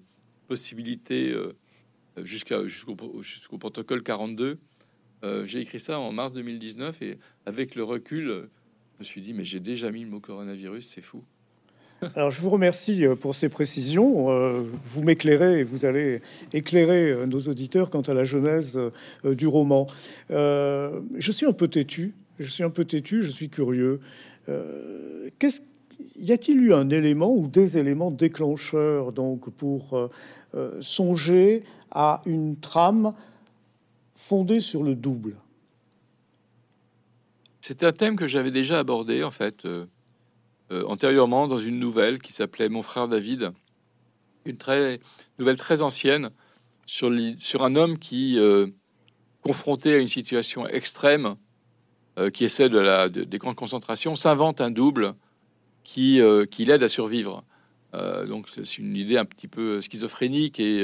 [0.48, 1.36] possibilités
[2.24, 4.60] jusqu'à jusqu'au protocole 42
[5.24, 9.34] euh, j'ai écrit ça en mars 2019 et avec le recul, je me suis dit,
[9.34, 11.24] mais j'ai déjà mis le mot coronavirus, c'est fou.
[12.16, 14.30] Alors, je vous remercie euh, pour ces précisions.
[14.30, 16.22] Euh, vous m'éclairez et vous allez
[16.54, 18.80] éclairer nos auditeurs quant à la genèse
[19.24, 19.88] du roman.
[20.30, 22.14] je suis un peu têtu.
[22.40, 23.24] Je suis un peu têtu.
[23.24, 24.00] Je suis curieux.
[25.40, 25.62] Qu'est-ce
[26.16, 30.10] y a-t-il eu un élément ou des éléments déclencheurs donc pour
[30.80, 33.14] songer à une trame
[34.14, 35.36] fondé sur le double?
[37.68, 39.88] C'est un thème que j'avais déjà abordé en fait euh,
[40.72, 43.52] euh, antérieurement dans une nouvelle qui s'appelait Mon frère David,
[44.46, 45.02] une très
[45.38, 46.30] nouvelle très ancienne
[46.86, 47.12] sur,
[47.62, 48.68] un homme qui, euh,
[49.42, 51.36] confronté à une situation extrême,
[52.34, 55.14] qui essaie de la, des camps de concentration, s'invente un double
[55.84, 57.44] qui, qui l'aide à survivre.
[57.94, 60.84] donc c'est une idée un petit peu schizophrénique et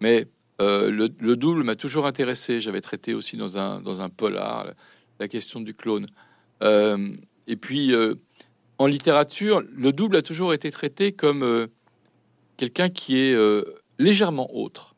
[0.00, 0.26] mais
[0.60, 2.60] euh, le, double m'a toujours intéressé.
[2.60, 4.72] J'avais traité aussi dans un, dans un polar
[5.20, 6.06] la question du clone.
[6.62, 7.14] Euh,
[7.46, 8.14] et puis, euh,
[8.78, 11.68] en littérature, le double a toujours été traité comme
[12.56, 13.36] quelqu'un qui est
[13.98, 14.94] légèrement autre.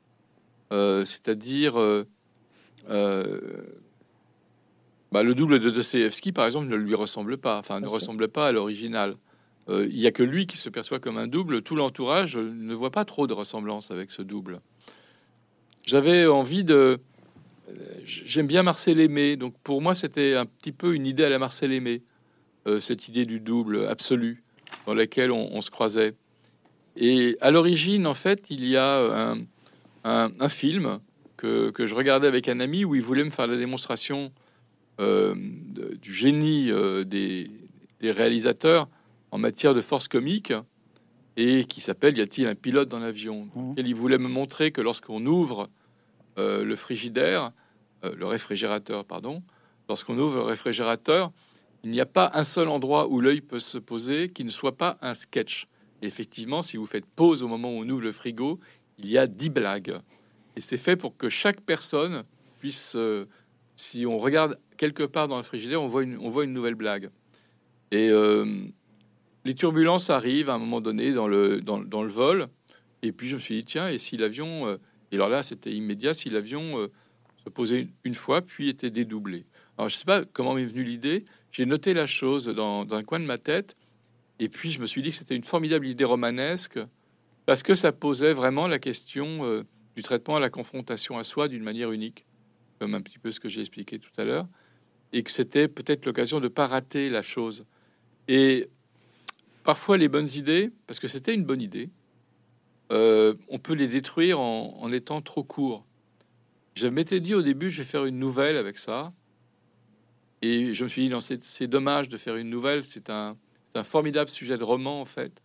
[0.70, 1.78] C'est-à-dire,
[5.12, 8.48] bah, le double de Dostoevsky, par exemple, ne lui ressemble pas, enfin, ne ressemble pas
[8.48, 9.16] à l'original.
[9.68, 11.62] Il n'y a que lui qui se perçoit comme un double.
[11.62, 14.60] Tout l'entourage ne voit pas trop de ressemblance avec ce double.
[15.82, 16.98] J'avais envie de.
[18.04, 21.38] J'aime bien Marcel Aimé, donc pour moi c'était un petit peu une idée à la
[21.38, 22.02] Marcel Aimé,
[22.66, 24.42] euh, cette idée du double absolu
[24.86, 26.14] dans laquelle on, se croisait.
[26.96, 29.36] Et à l'origine, en fait, il y a
[30.04, 30.98] un, film
[31.36, 34.32] que, je regardais avec un ami où il voulait me faire la démonstration
[35.00, 35.34] euh,
[36.02, 37.50] du génie euh, des,
[38.02, 38.88] réalisateurs
[39.30, 40.52] en matière de force comique
[41.36, 43.74] et qui s'appelle Y a-t-il un pilote dans l'avion mmh.
[43.78, 45.70] Il voulait me montrer que lorsqu'on ouvre
[46.38, 47.52] euh, le frigidaire,
[48.02, 49.42] le réfrigérateur, pardon,
[49.88, 51.32] lorsqu'on ouvre le réfrigérateur,
[51.82, 54.76] il n'y a pas un seul endroit où l'œil peut se poser qui ne soit
[54.76, 55.66] pas un sketch.
[56.02, 58.58] effectivement, si vous faites pause au moment où on ouvre le frigo,
[58.98, 59.98] il y a dix blagues.
[60.56, 62.24] Et c'est fait pour que chaque personne
[62.58, 62.96] puisse,
[63.80, 67.10] si on regarde quelque part dans le frigidaire, on voit une, nouvelle blague.
[67.90, 68.10] Et
[69.44, 72.46] les turbulences arrivent à un moment donné dans le, vol.
[73.02, 74.76] Et puis je me suis dit, tiens, et si l'avion, euh,
[75.10, 76.88] et alors là c'était immédiat, si l'avion euh,
[77.44, 79.46] se posait une, fois, puis était dédoublé.
[79.78, 83.18] Alors je sais pas comment m'est venue l'idée, j'ai noté la chose dans, un coin
[83.18, 83.74] de ma tête,
[84.38, 86.78] et puis je me suis dit que c'était une formidable idée romanesque,
[87.46, 89.64] parce que ça posait vraiment la question euh,
[89.96, 92.26] du traitement à la confrontation à soi d'une manière unique,
[92.80, 94.48] comme un petit peu ce que j'ai expliqué tout à l'heure,
[95.12, 97.66] et que c'était peut-être l'occasion de pas rater la chose.
[98.26, 98.68] Et
[99.64, 101.90] parfois les bonnes idées, parce que c'était une bonne idée,
[102.90, 105.84] euh, on peut les détruire en, étant trop court.
[106.74, 109.12] Je m'étais dit au début, je vais faire une nouvelle avec ça.
[110.40, 112.82] Et je me suis dit, non, c'est dommage de faire une nouvelle.
[112.82, 113.36] C'est un,
[113.84, 115.42] formidable sujet de roman, en fait.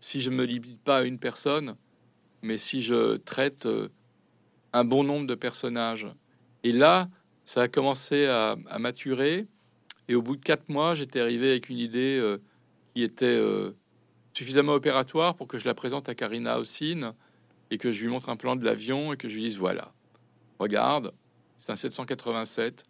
[0.00, 1.76] Si je me limite pas à une personne,
[2.42, 3.88] mais si je traite euh,
[4.72, 6.06] un bon nombre de personnages.
[6.64, 7.08] Et là,
[7.44, 9.46] ça a commencé à, maturer.
[10.08, 12.38] Et au bout de quatre mois, j'étais arrivé avec une idée euh,
[12.94, 13.72] qui était euh,
[14.32, 17.12] suffisamment opératoire pour que je la présente à Karina Ossine
[17.70, 19.92] et que je lui montre un plan de l'avion et que je lui dise voilà,
[20.58, 21.12] regarde,
[21.56, 22.84] c'est un 787.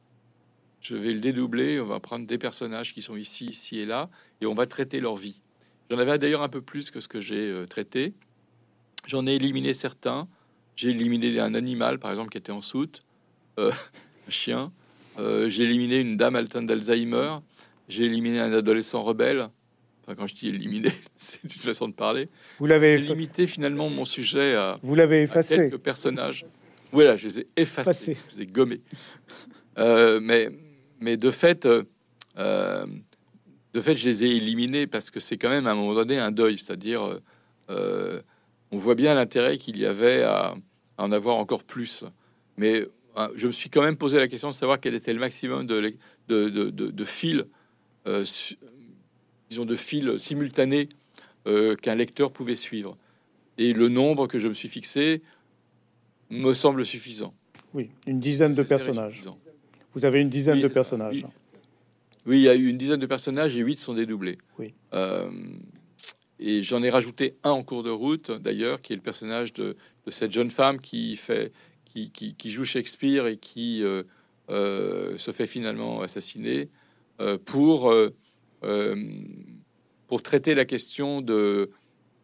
[0.81, 1.81] Je vais le dédoubler.
[1.81, 5.01] On va prendre des personnages qui sont ici, ici et là, et on va traiter
[5.01, 5.41] leur vie.
[5.91, 8.15] J'en avais d'ailleurs un peu plus que ce que j'ai euh, traité.
[9.07, 10.29] J'en ai éliminé certains.
[10.77, 13.05] J'ai éliminé un animal, par exemple, qui était en soute,
[13.59, 14.73] un chien.
[15.19, 17.39] j'ai éliminé une dame atteinte d'Alzheimer.
[17.89, 19.49] J'ai éliminé un adolescent rebelle
[20.15, 22.29] quand je dis éliminer, c'est une façon de parler.
[22.59, 24.79] Vous l'avez limité finalement mon sujet à.
[24.83, 25.57] Vous l'avez effacé.
[25.57, 26.47] quelques personnages.
[26.93, 28.81] Voilà, je les ai effacés, je les ai gommés.
[29.79, 30.49] Euh, mais,
[31.01, 31.83] mais de fait, euh,
[32.39, 32.87] euh,
[33.75, 36.19] de fait, je les ai éliminés parce que c'est quand même à un moment donné
[36.19, 37.21] un deuil, c'est-à-dire,
[37.69, 40.55] on voit bien l'intérêt qu'il y avait à,
[40.97, 42.05] en avoir encore plus.
[42.57, 42.87] Mais
[43.35, 45.95] je me suis quand même posé la question de savoir quel était le maximum de,
[46.29, 47.45] de, de, de, de fils
[49.49, 50.89] disons, de fils simultanés
[51.47, 52.97] euh, qu'un lecteur pouvait suivre.
[53.57, 55.23] Et le nombre que je me suis fixé
[56.31, 57.35] me semble suffisant.
[57.75, 59.23] Oui, une dizaine de personnages.
[59.95, 61.25] Vous avez une dizaine de personnages.
[62.27, 62.41] Oui.
[62.41, 64.39] il y a eu une dizaine de personnages et huit sont dédoublés.
[64.59, 64.75] Oui.
[64.93, 65.31] Euh,
[66.39, 69.77] et j'en ai rajouté un en cours de route, d'ailleurs, qui est le personnage de,
[70.09, 71.53] cette jeune femme qui fait,
[72.07, 74.03] qui, qui, joue Shakespeare et qui euh,
[75.19, 76.69] se fait finalement assassiner
[77.45, 77.93] pour
[78.65, 78.97] euh,
[80.07, 81.71] pour traiter la question de,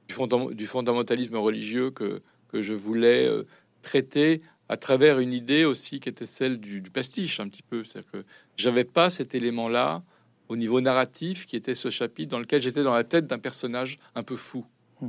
[0.09, 3.45] du, fondamentalisme religieux que, que je voulais euh,
[3.83, 7.85] traiter à travers une idée aussi qui était celle du, pastiche un petit peu.
[7.85, 8.25] C'est-à-dire que
[8.57, 10.03] j'avais pas cet élément-là
[10.49, 13.99] au niveau narratif qui était ce chapitre dans lequel j'étais dans la tête d'un personnage
[14.15, 14.65] un peu fou.
[15.03, 15.09] Mmh.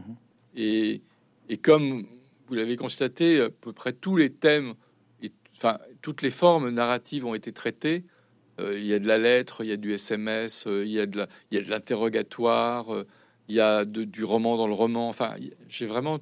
[0.58, 1.01] Et,
[1.47, 2.08] et, comme
[2.47, 4.73] vous l'avez constaté, à peu près tous les thèmes,
[5.21, 8.03] et, enfin toutes les formes narratives ont été traitées.
[8.60, 10.99] Euh, il y a de la lettre, il y a du SMS, euh, il y
[10.99, 13.05] a de l'interrogatoire, euh,
[13.47, 15.10] il y a du roman dans le roman.
[15.10, 15.34] Enfin,
[15.67, 16.19] j'ai vraiment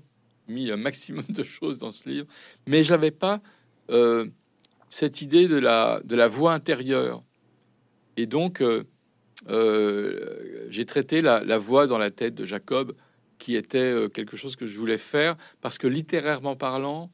[0.47, 2.27] mis un maximum de choses dans ce livre,
[2.67, 3.41] mais j'avais pas
[4.89, 7.23] cette idée de la de voix intérieure.
[8.17, 8.63] Et donc,
[9.47, 12.93] j'ai traité la, la, voix dans la tête de Jacob,
[13.43, 17.11] qui était quelque chose que je voulais faire parce que littérairement parlant,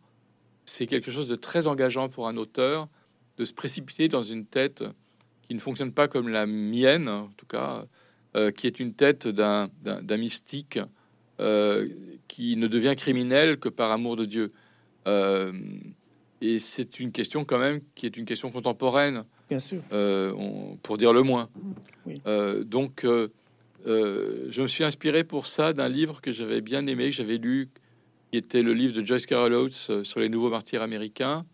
[0.63, 2.88] c'est quelque chose de très engageant pour un auteur
[3.39, 4.84] de se précipiter dans une tête
[5.48, 7.86] qui ne fonctionne pas comme la mienne, en tout cas,
[8.36, 9.70] euh, qui est une tête d'un
[10.18, 10.78] mystique
[11.39, 11.88] euh,
[12.28, 14.52] qui ne devient criminel que par amour de Dieu.
[15.08, 15.52] Euh,
[16.42, 19.82] et c'est une question quand même qui est une question contemporaine, bien sûr,
[20.84, 21.50] pour dire le moins.
[22.65, 23.08] donc,
[23.86, 27.70] je me suis inspiré pour ça d'un livre que j'avais bien aimé, que j'avais lu,
[28.32, 31.46] qui était le livre de Joyce Carol Oates sur les nouveaux martyrs américains,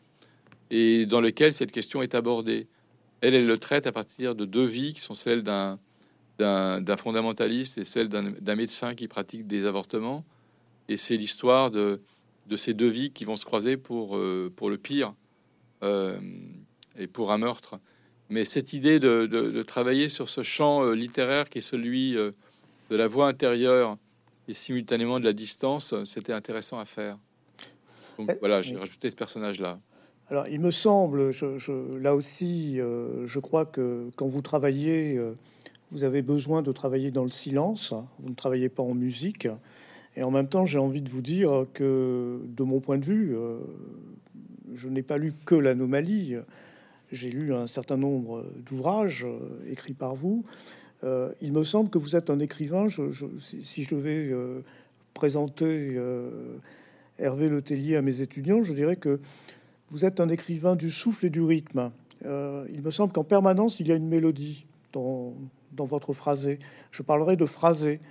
[0.72, 2.68] et dans lequel cette question est abordée.
[3.22, 5.80] Elle, elle le traite à partir de deux vies qui sont celles d'un
[6.38, 10.26] d'un fondamentaliste et celle d'un médecin qui pratique des avortements.
[10.90, 12.02] Et c'est l'histoire de,
[12.48, 15.14] de ces deux vies qui vont se croiser pour, euh, pour le pire
[15.84, 16.20] euh,
[16.98, 17.80] et pour un meurtre.
[18.30, 22.34] Mais cette idée de, de, travailler sur ce champ euh, littéraire qui est celui de
[22.89, 23.97] la voix intérieure
[24.47, 27.18] et simultanément de la distance, c'était intéressant à faire.
[28.18, 29.80] Donc eh, voilà, j'ai rajouté ce personnage-là.
[30.30, 35.36] Alors, il me semble, je, là aussi, euh, je crois que quand vous travaillez, euh,
[35.91, 37.93] vous avez besoin de travailler dans le silence.
[38.20, 39.47] Vous ne travaillez pas en musique.
[40.16, 43.36] Et en même temps, j'ai envie de vous dire que, de mon point de vue,
[43.36, 43.60] euh,
[44.74, 46.36] je n'ai pas lu que l'anomalie.
[47.16, 49.26] J'ai lu un certain nombre d'ouvrages
[49.70, 50.43] écrits par vous.
[51.41, 52.88] il me semble que vous êtes un écrivain.
[53.39, 54.34] Si je devais
[55.13, 55.97] présenter
[57.18, 59.22] Hervé Letellier à mes étudiants, je dirais que
[59.91, 61.91] vous êtes un écrivain du souffle et du rythme.
[62.26, 65.34] Euh, il me semble qu'en permanence, il y a une mélodie dans,
[65.72, 66.59] dans votre phrasé.
[66.91, 68.01] Je parlerai de phrasé.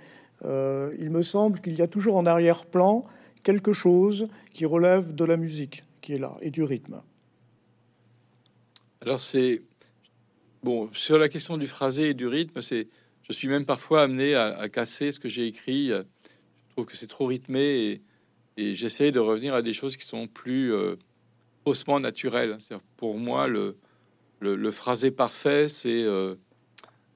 [0.43, 3.03] il me semble qu'il y a toujours en arrière-plan
[3.43, 7.01] quelque chose qui relève de la musique qui est là et du rythme.
[9.05, 9.61] Alors c'est
[10.63, 12.87] bon sur la question du phrasé et du rythme, c'est
[13.21, 15.89] je suis même parfois amené à, casser ce que j'ai écrit.
[15.89, 16.03] Je
[16.71, 18.01] trouve que c'est trop rythmé et,
[18.57, 20.95] et j'essaie de revenir à des choses qui sont plus euh,
[21.63, 22.57] faussement naturelles.
[22.97, 23.77] Pour moi, le,
[24.39, 26.35] le, phrasé parfait, c'est euh,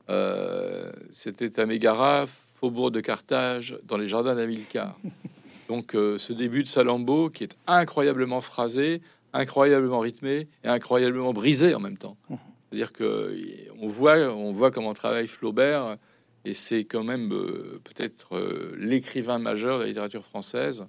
[0.10, 2.26] euh, c'était à Mégara,
[2.56, 4.98] faubourg de Carthage, dans les jardins d'Amilcar.
[5.68, 9.02] Donc ce début de Salambo qui est incroyablement phrasé,
[9.34, 12.18] incroyablement rythmé et incroyablement brisé en même temps.
[12.30, 12.36] Mmh.
[12.70, 13.36] C'est-à-dire que
[13.80, 15.98] on voit, on voit comment travaille Flaubert,
[16.46, 20.86] et c'est quand même euh, peut-être euh, l'écrivain majeur de la littérature française,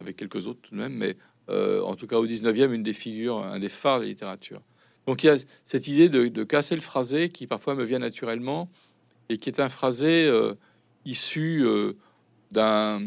[0.00, 1.16] avec quelques autres tout de même, mais
[1.50, 4.60] euh, en tout cas au 19e, une des figures, un des phares de la littérature.
[5.06, 8.70] Donc il y a cette idée de, casser le phrasé qui parfois me vient naturellement,
[9.28, 10.30] et qui est un phrasé
[11.04, 11.66] issu
[12.52, 13.00] d'un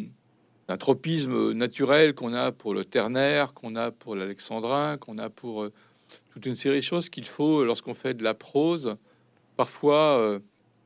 [0.75, 5.69] tropisme naturel qu'on a pour le ternaire, qu'on a pour l'alexandrin, qu'on a pour
[6.37, 8.97] toute une série de choses qu'il faut, lorsqu'on fait de la prose,
[9.55, 10.39] parfois euh,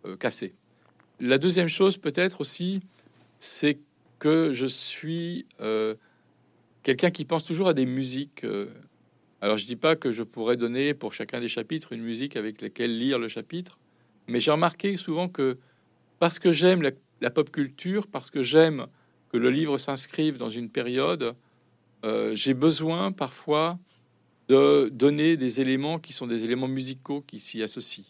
[0.05, 0.55] euh, casser.
[1.19, 2.79] La deuxième chose, peut-être aussi,
[3.37, 3.77] c'est
[4.17, 5.95] que je suis euh,
[6.83, 8.45] quelqu'un qui pense toujours à des musiques.
[9.41, 12.61] alors, je dis pas que je pourrais donner pour chacun des chapitres une musique avec
[12.61, 13.77] laquelle lire le chapitre,
[14.27, 15.57] mais j'ai remarqué souvent que
[16.17, 16.81] parce que j'aime
[17.19, 18.87] la, pop culture, parce que j'aime
[19.31, 21.35] que le livre s'inscrive dans une période,
[22.33, 23.77] j'ai besoin parfois
[24.49, 28.03] de donner des éléments qui sont des éléments musicaux qui s'y associent.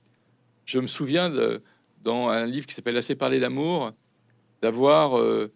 [0.66, 1.62] Je me souviens de,
[2.04, 3.92] dans un livre qui s'appelle Assez parler d'amour,
[4.62, 5.52] d'avoir euh,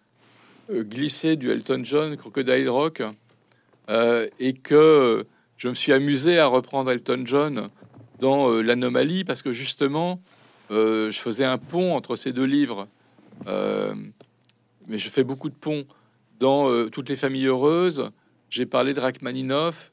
[0.72, 3.02] euh, glissé du Elton John Crocodile Rock
[3.90, 5.26] euh, et que
[5.58, 7.70] je me suis amusé à reprendre Elton John
[8.20, 10.22] dans l'anomalie parce que justement
[10.70, 12.88] je faisais un pont entre ces deux livres.
[14.88, 15.86] Mais je fais beaucoup de ponts
[16.40, 18.10] dans toutes les familles heureuses.
[18.50, 19.92] J'ai parlé de Rachmaninoff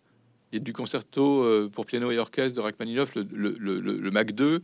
[0.52, 4.62] et du concerto euh, pour piano et orchestre de Rachmaninoff, le, le, Mac 2,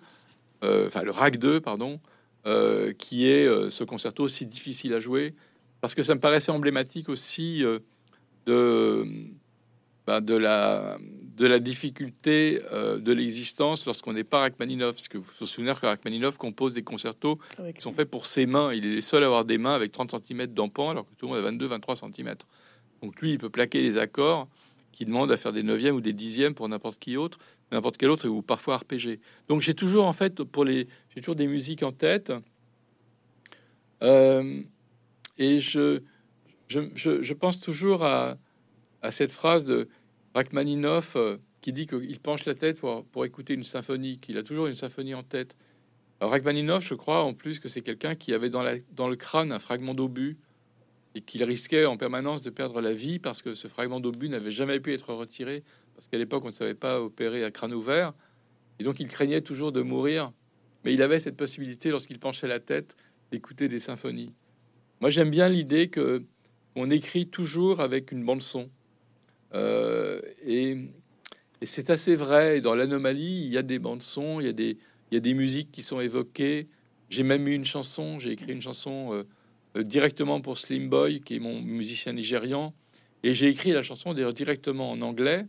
[0.62, 1.98] euh, enfin le RAC 2, pardon,
[2.46, 5.34] euh, qui est ce concerto aussi difficile à jouer,
[5.80, 7.64] parce que ça me paraissait emblématique aussi
[8.46, 9.06] de,
[10.06, 10.98] ben, de, la,
[11.38, 15.86] de la difficulté de l'existence lorsqu'on n'est pas Rachmaninoff, parce que vous vous souvenez que
[15.86, 17.38] Rachmaninoff compose des concertos
[17.74, 19.92] qui sont faits pour ses mains, il est le seul à avoir des mains avec
[19.92, 22.34] 30 cm d'empan, alors que tout le monde a 22-23 cm.
[23.02, 24.48] Donc lui, il peut plaquer les accords
[24.92, 27.38] qui demande à faire des neuvièmes ou des dixièmes pour n'importe qui autre,
[27.70, 29.20] n'importe quel autre, ou parfois RPG.
[29.48, 32.32] Donc j'ai toujours en fait pour les, j'ai toujours des musiques en tête,
[34.02, 34.62] euh,
[35.36, 36.02] et je
[36.68, 38.36] je, je, pense toujours à,
[39.00, 39.88] à, cette phrase de
[40.38, 44.68] Rachmaninoff euh, qui dit qu'il penche la tête pour, écouter une symphonie, qu'il a toujours
[44.68, 45.56] une symphonie en tête.
[46.20, 49.58] Alors Rachmaninoff, je crois en plus que c'est quelqu'un qui avait dans le crâne un
[49.58, 50.38] fragment d'obus
[51.16, 54.52] et qu'il risquait en permanence de perdre la vie parce que ce fragment d'obus n'avait
[54.52, 55.64] jamais pu être retiré,
[55.96, 58.12] parce qu'à l'époque, on ne savait pas opérer à crâne ouvert,
[58.78, 60.32] et donc il craignait toujours de mourir,
[60.84, 62.94] mais il avait cette possibilité, lorsqu'il penchait la tête,
[63.32, 64.32] d'écouter des symphonies.
[65.00, 66.22] Moi, j'aime bien l'idée que
[66.76, 68.70] on écrit toujours avec une bande son,
[69.54, 69.97] euh,
[70.48, 70.76] et,
[71.62, 72.60] c'est assez vrai.
[72.60, 74.78] dans l'anomalie, il y a des bandes son, il y a des,
[75.10, 76.68] il y a des musiques qui sont évoquées.
[77.08, 79.12] J'ai même eu une chanson, j'ai écrit une chanson.
[79.12, 79.24] Euh,
[79.76, 82.74] euh, directement pour Slim Boy, qui est mon musicien nigérian.
[83.22, 85.46] Et j'ai écrit la chanson directement en anglais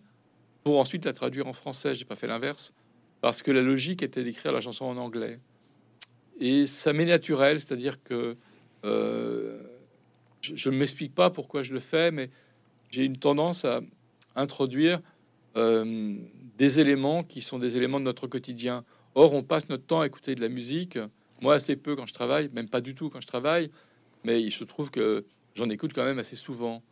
[0.64, 1.96] pour ensuite la traduire en français.
[1.96, 2.74] J'ai pas fait l'inverse
[3.22, 5.40] parce que la logique était d'écrire la chanson en anglais.
[6.40, 8.38] Et ça m'est naturel, c'est-à-dire que
[8.86, 9.62] euh,
[10.42, 12.30] je ne m'explique pas pourquoi je le fais, mais
[12.90, 13.82] j'ai une tendance à
[14.36, 15.02] introduire
[15.58, 16.16] euh,
[16.58, 18.84] des éléments qui sont des éléments de notre quotidien.
[19.16, 20.98] Or, on passe notre temps à écouter de la musique.
[21.42, 23.72] Moi, assez peu quand je travaille, même pas du tout quand je travaille
[24.24, 25.26] mais il se trouve que
[25.56, 26.84] j'en écoute quand même assez souvent.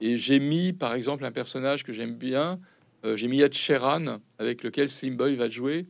[0.00, 2.58] Et j'ai mis, par exemple, un personnage que j'aime bien.
[3.04, 5.86] Euh, j'ai mis Ed Sheeran, avec lequel Slim Boy va jouer,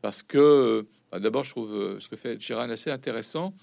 [0.00, 3.54] parce que bah, d'abord, je trouve euh, ce que fait Ed Sheeran assez intéressant,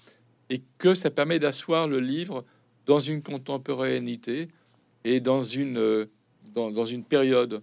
[0.48, 2.44] et que ça permet d'asseoir le livre
[2.86, 4.48] dans une contemporanéité
[5.04, 6.06] et dans une, euh,
[6.54, 7.62] dans, une période.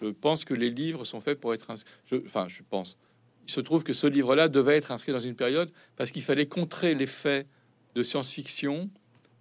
[0.00, 1.92] Je pense que les livres sont faits pour être inscrits.
[2.24, 2.98] Enfin, je pense.
[3.46, 6.46] Il se trouve que ce livre-là devait être inscrit dans une période parce qu'il fallait
[6.46, 7.46] contrer les faits
[7.94, 8.90] de science-fiction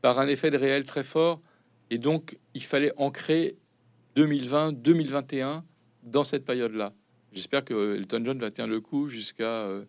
[0.01, 1.41] par un effet de réel très fort.
[1.89, 3.57] Et donc, il fallait ancrer
[4.15, 5.61] 2020-2021
[6.03, 6.93] dans cette période-là.
[7.33, 9.85] J'espère que Elton John va tenir le coup jusqu'à euh,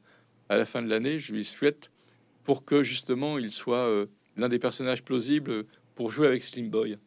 [0.48, 1.18] à la fin de l'année.
[1.18, 1.90] Je lui souhaite
[2.44, 6.98] pour que justement il soit euh, l'un des personnages plausibles pour jouer avec Slim Boy.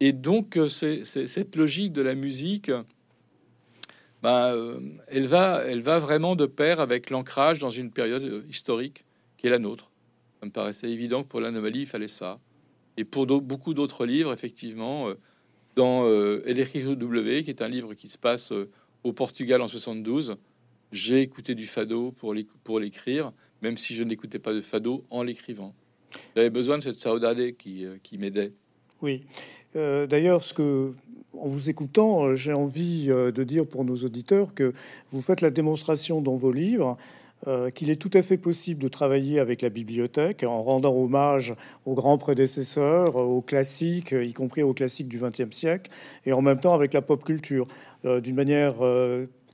[0.00, 2.70] Et donc, euh, c'est cette logique de la musique,
[4.22, 4.54] bah,
[5.08, 9.04] elle, va, elle va vraiment de pair avec l'ancrage dans une période historique
[9.36, 9.90] qui est la nôtre.
[10.40, 12.40] Ça me paraissait évident que pour l'anomalie, il fallait ça.
[12.96, 15.08] Et pour beaucoup d'autres livres, effectivement,
[15.76, 18.52] dans euh, W, qui est un livre qui se passe
[19.04, 20.36] au Portugal en 72,
[20.90, 23.32] j'ai écouté du fado pour l'écrire,
[23.62, 25.74] même si je n'écoutais pas de fado en l'écrivant.
[26.34, 28.52] J'avais besoin de cette saudade qui, qui m'aidait.
[29.02, 29.22] Oui.
[29.76, 30.92] Euh, d'ailleurs, ce que,
[31.32, 34.72] en vous écoutant, euh, j'ai envie euh, de dire pour nos auditeurs que
[35.10, 36.96] vous faites la démonstration dans vos livres
[37.76, 41.54] qu'il est tout à fait possible de travailler avec la bibliothèque en rendant hommage
[41.86, 45.88] aux grands prédécesseurs, aux classiques, y compris aux classiques du XXe siècle,
[46.26, 47.68] et en même temps avec la pop culture,
[48.02, 48.74] d'une manière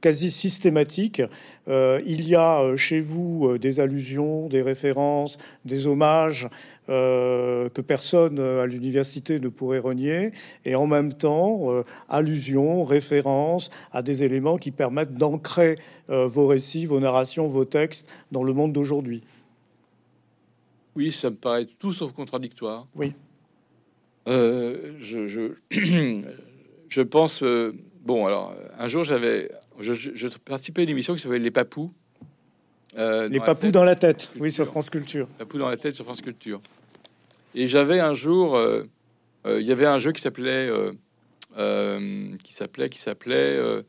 [0.01, 1.20] quasi systématique.
[1.68, 5.36] il y a chez vous des allusions, des références,
[5.66, 6.49] des hommages
[6.91, 10.32] euh, que personne euh, à l'université ne pourrait renier,
[10.66, 15.78] et en même temps euh, allusion, référence à des éléments qui permettent d'ancrer
[16.09, 19.22] vos récits, vos narrations, vos textes dans le monde d'aujourd'hui.
[20.95, 22.87] Oui, ça me paraît tout sauf contradictoire.
[22.95, 23.14] Oui.
[24.26, 25.53] je, je,
[26.91, 27.43] je, pense.
[28.03, 29.51] bon, alors, un jour, j'avais.
[29.80, 31.91] Je, je, participais à une émission qui s'appelait Les Papous.
[32.97, 35.26] Euh, les papous dans la tête, oui, sur France Culture.
[35.38, 36.61] Papous dans la tête sur France Culture.
[37.55, 38.84] Et j'avais un jour, euh,
[39.47, 40.70] euh, il y avait un jeu qui s'appelait,
[42.42, 43.82] qui s'appelait, qui s'appelait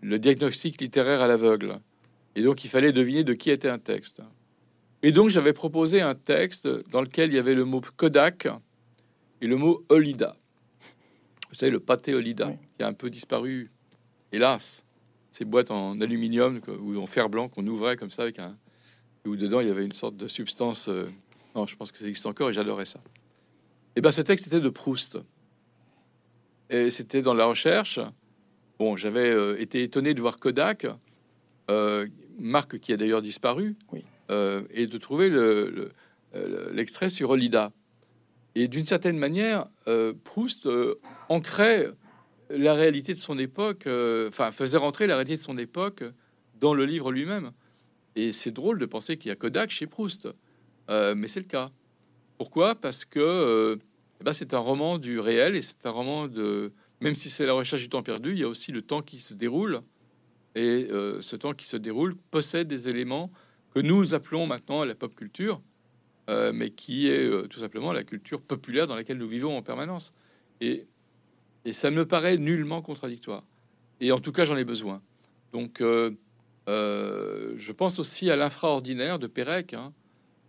[0.00, 1.78] le diagnostic littéraire à l'aveugle.
[2.34, 4.22] Et donc, il fallait deviner de qui était un texte.
[5.02, 8.48] Et donc, j'avais proposé un texte dans lequel il y avait le mot Kodak
[9.40, 10.36] et le mot Olida.
[11.50, 13.70] Vous savez, le pâté Olida, qui a un peu disparu,
[14.30, 14.84] hélas
[15.32, 18.56] ces boîtes en aluminium ou en fer blanc qu'on ouvrait comme ça avec un
[19.26, 20.88] où dedans il y avait une sorte de substance.
[20.88, 21.06] Euh,
[21.54, 23.00] non, je pense que ça existe encore et j'adorais ça.
[23.96, 25.18] Et ben ce texte était de Proust
[26.70, 27.98] et c'était dans la recherche.
[28.78, 30.86] Bon, j'avais euh, été étonné de voir Kodak,
[31.70, 32.06] euh,
[32.38, 33.76] marque qui a d'ailleurs disparu,
[34.30, 35.28] et de trouver
[36.72, 37.70] l'extrait le, sur Olida.
[38.54, 39.66] Et d'une certaine manière,
[40.24, 40.66] Proust
[41.28, 41.90] ancrait
[42.56, 46.04] la réalité de son époque, euh, enfin, faisait rentrer la réalité de son époque
[46.60, 47.52] dans le livre lui-même.
[48.14, 50.28] Et c'est drôle de penser qu'il y a Kodak chez Proust,
[50.90, 51.70] euh, mais c'est le cas.
[52.36, 52.74] Pourquoi?
[52.74, 53.76] Parce que euh,
[54.20, 56.72] eh ben, c'est un roman du réel et c'est un roman de.
[57.00, 59.18] Même si c'est la recherche du temps perdu, il y a aussi le temps qui
[59.18, 59.80] se déroule.
[60.54, 63.32] Et ce temps qui se déroule possède des éléments
[63.74, 65.62] que nous appelons maintenant la pop culture,
[66.28, 70.12] mais qui est tout simplement la culture populaire dans laquelle nous vivons en permanence.
[70.60, 70.86] Et
[71.64, 73.44] et ça me paraît nullement contradictoire.
[74.00, 75.00] Et en tout cas, j'en ai besoin.
[75.52, 76.10] Donc, euh,
[76.68, 79.92] euh, je pense aussi à l'infraordinaire de Pérec, hein.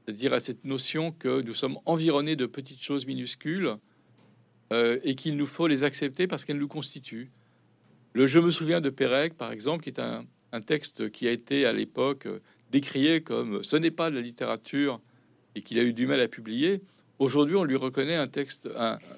[0.03, 3.75] c'est-à-dire à cette notion que nous sommes environnés de petites choses minuscules
[4.71, 7.31] euh, et qu'il nous faut les accepter parce qu'elles nous constituent.
[8.13, 10.25] Le Je me souviens de Pérec, par exemple, qui est un,
[10.67, 12.27] texte qui a été à l'époque
[12.69, 15.01] décrié comme ce n'est pas de la littérature
[15.55, 16.81] et qu'il a eu du mal à publier.
[17.17, 18.69] Aujourd'hui, on lui reconnaît un texte,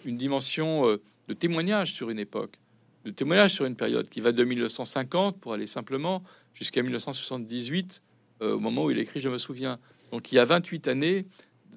[0.05, 0.97] une dimension
[1.27, 2.59] de témoignage sur une époque,
[3.05, 6.23] de témoignage sur une période qui va de 1950 pour aller simplement
[6.53, 8.01] jusqu'à 1978,
[8.41, 9.79] euh, au moment où il écrit Je me souviens.
[10.11, 11.25] Donc il y a 28 années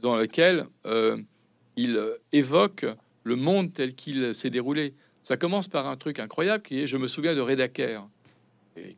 [0.01, 1.17] dans lesquelles euh,
[1.77, 2.01] il
[2.33, 2.87] évoque
[3.25, 4.95] le monde tel qu'il s'est déroulé.
[5.23, 8.09] Ça commence par un truc incroyable qui est Je me souviens de Redaker.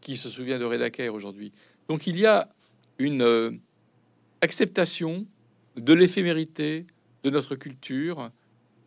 [0.00, 1.52] Qui se souvient de Redaker aujourd'hui?
[1.88, 2.48] Donc il y a
[2.98, 3.50] une euh,
[4.42, 5.26] acceptation
[5.76, 6.86] de l'éphémérité
[7.24, 8.30] de notre culture,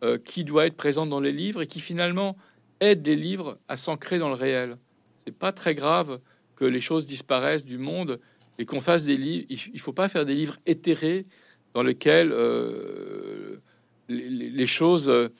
[0.04, 2.36] euh, qui doit être présente dans les livres et qui finalement
[2.80, 4.76] aide les livres à s'ancrer dans le réel.
[5.16, 6.20] C'est pas très grave
[6.56, 8.20] que les choses disparaissent du monde
[8.58, 9.46] et qu'on fasse des livres.
[9.48, 11.24] Il faut pas faire des livres éthérés
[11.72, 13.62] dans lesquels euh,
[14.10, 15.30] les, choses euh,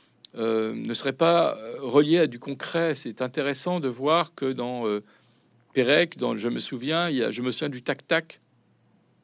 [0.72, 2.94] ne seraient pas reliées à du concret.
[2.94, 4.84] C'est intéressant de voir que dans
[5.74, 8.40] Pérec, dans Je me souviens, il y a, je me souviens du tac-tac.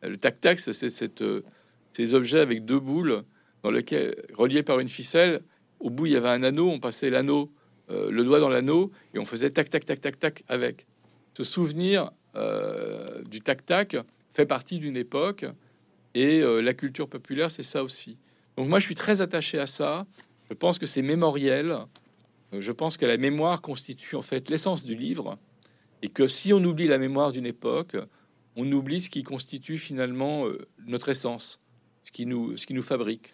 [0.02, 3.24] Le tac-tac, c'est ces objets avec deux boules
[3.62, 5.42] dans lequel, relié par une ficelle,
[5.80, 7.50] au bout il y avait un anneau, on passait l'anneau,
[7.90, 10.86] euh, le doigt dans l'anneau, et on faisait tac tac tac tac tac avec.
[11.34, 13.96] Ce souvenir euh, du tac tac
[14.32, 15.46] fait partie d'une époque,
[16.14, 18.16] et euh, la culture populaire, c'est ça aussi.
[18.56, 20.06] Donc moi, je suis très attaché à ça.
[20.48, 21.76] Je pense que c'est mémoriel.
[22.52, 25.38] Je pense que la mémoire constitue en fait l'essence du livre,
[26.02, 27.96] et que si on oublie la mémoire d'une époque,
[28.56, 30.46] on oublie ce qui constitue finalement
[30.86, 31.60] notre essence,
[32.02, 33.32] ce qui nous, ce qui nous fabrique.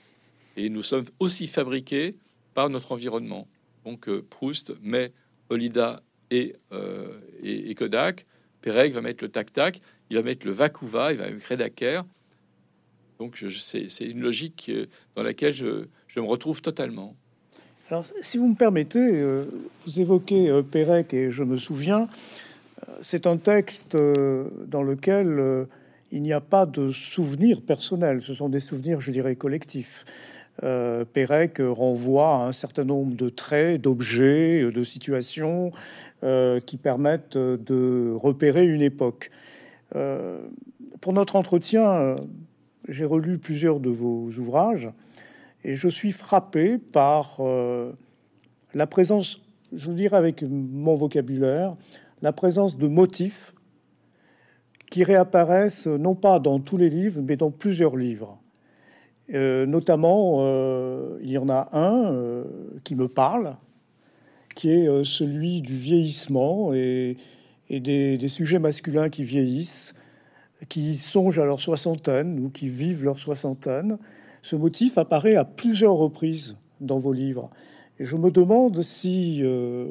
[0.56, 2.16] Et nous sommes aussi fabriqués
[2.54, 3.46] par notre environnement.
[3.84, 5.12] Donc euh, Proust met
[5.50, 8.26] Olida et, euh, et, Kodak.
[8.62, 9.80] Perec va mettre le tac-tac.
[10.10, 11.12] Il va mettre le Vakuva.
[11.12, 12.04] Il va mettre Redaker.
[13.18, 17.14] Donc c'est une logique euh, dans laquelle je, je, me retrouve totalement.
[17.88, 19.22] Alors, si vous me permettez,
[19.84, 22.08] vous évoquez Pérec et je me souviens,
[23.00, 25.68] c'est un texte dans lequel
[26.10, 30.04] il n'y a pas de souvenirs personnels, ce sont des souvenirs, je dirais, collectifs.
[30.62, 35.70] Euh, Pérec renvoie à un certain nombre de traits, d'objets, de situations
[36.22, 39.30] euh, qui permettent de repérer une époque.
[39.94, 40.46] Euh,
[41.00, 42.16] pour notre entretien,
[42.88, 44.90] j'ai relu plusieurs de vos ouvrages
[45.64, 47.40] et je suis frappé par
[48.74, 49.42] la présence,
[49.72, 51.74] je dirais avec mon vocabulaire,
[52.22, 53.52] la présence de motifs
[54.90, 58.40] qui réapparaissent non pas dans tous les livres, mais dans plusieurs livres.
[59.34, 62.44] Euh, notamment, euh, il y en a un euh,
[62.84, 63.56] qui me parle,
[64.54, 67.16] qui est celui du vieillissement et,
[67.68, 69.94] des, sujets masculins qui vieillissent,
[70.70, 73.98] qui songent à leur soixantaine ou qui vivent leur soixantaine.
[74.40, 77.50] Ce motif apparaît à plusieurs reprises dans vos livres.
[77.98, 79.42] Et je me demande si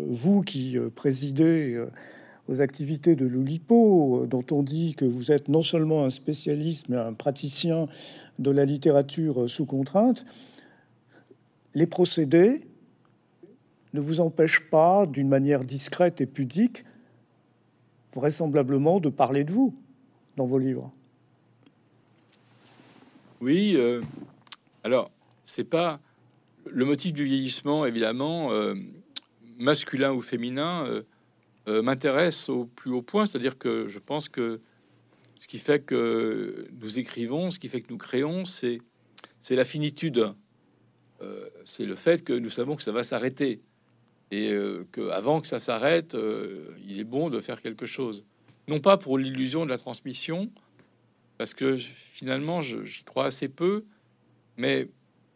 [0.10, 1.80] vous qui présidez
[2.48, 6.98] aux activités de l'Oulipo, dont on dit que vous êtes non seulement un spécialiste, mais
[6.98, 7.88] un praticien
[8.40, 10.26] de la littérature sous contrainte,
[11.74, 12.62] les procédés
[13.94, 16.84] ne vous empêchent pas, d'une manière discrète et pudique,
[18.14, 19.74] vraisemblablement de parler de vous
[20.36, 20.92] dans vos livres.
[23.42, 24.02] Oui, euh,
[24.84, 25.12] alors
[25.44, 26.00] c'est pas
[26.66, 28.76] le motif du vieillissement, évidemment, euh,
[29.58, 30.86] masculin ou féminin.
[31.68, 34.62] Euh, m'intéresse au plus haut point, c'est-à-dire que je pense que
[35.36, 38.80] ce qui fait que nous écrivons, ce qui fait que nous créons, c'est
[39.50, 40.34] la finitude.
[41.22, 43.62] Euh, c'est le fait que nous savons que ça va s'arrêter
[44.32, 45.10] et euh, que
[45.44, 46.18] ça s'arrête,
[46.86, 48.26] il est bon de faire quelque chose.
[48.68, 50.50] Non pas pour l'illusion de la transmission,
[51.38, 53.86] parce que finalement j'y crois assez peu,
[54.58, 54.90] mais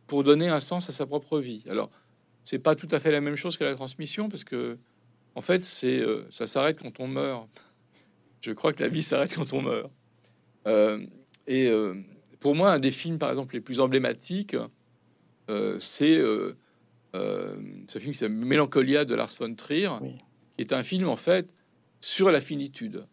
[0.07, 1.63] pour donner un sens à sa propre vie.
[1.69, 1.91] Alors
[2.43, 4.77] c'est pas tout à fait la même chose que la transmission, parce que
[5.35, 7.47] en fait, euh, ça s'arrête quand on meurt.
[8.41, 9.91] Je crois que la vie s'arrête quand on meurt.
[10.67, 11.05] Euh,
[11.47, 11.95] et euh,
[12.39, 14.55] pour moi, un des films, par exemple, les plus emblématiques,
[15.79, 16.21] c'est
[17.13, 19.89] ce film qui s'appelle Mélancolia de Lars von Trier,
[20.55, 21.49] qui est un film en fait
[22.01, 23.05] sur la finitude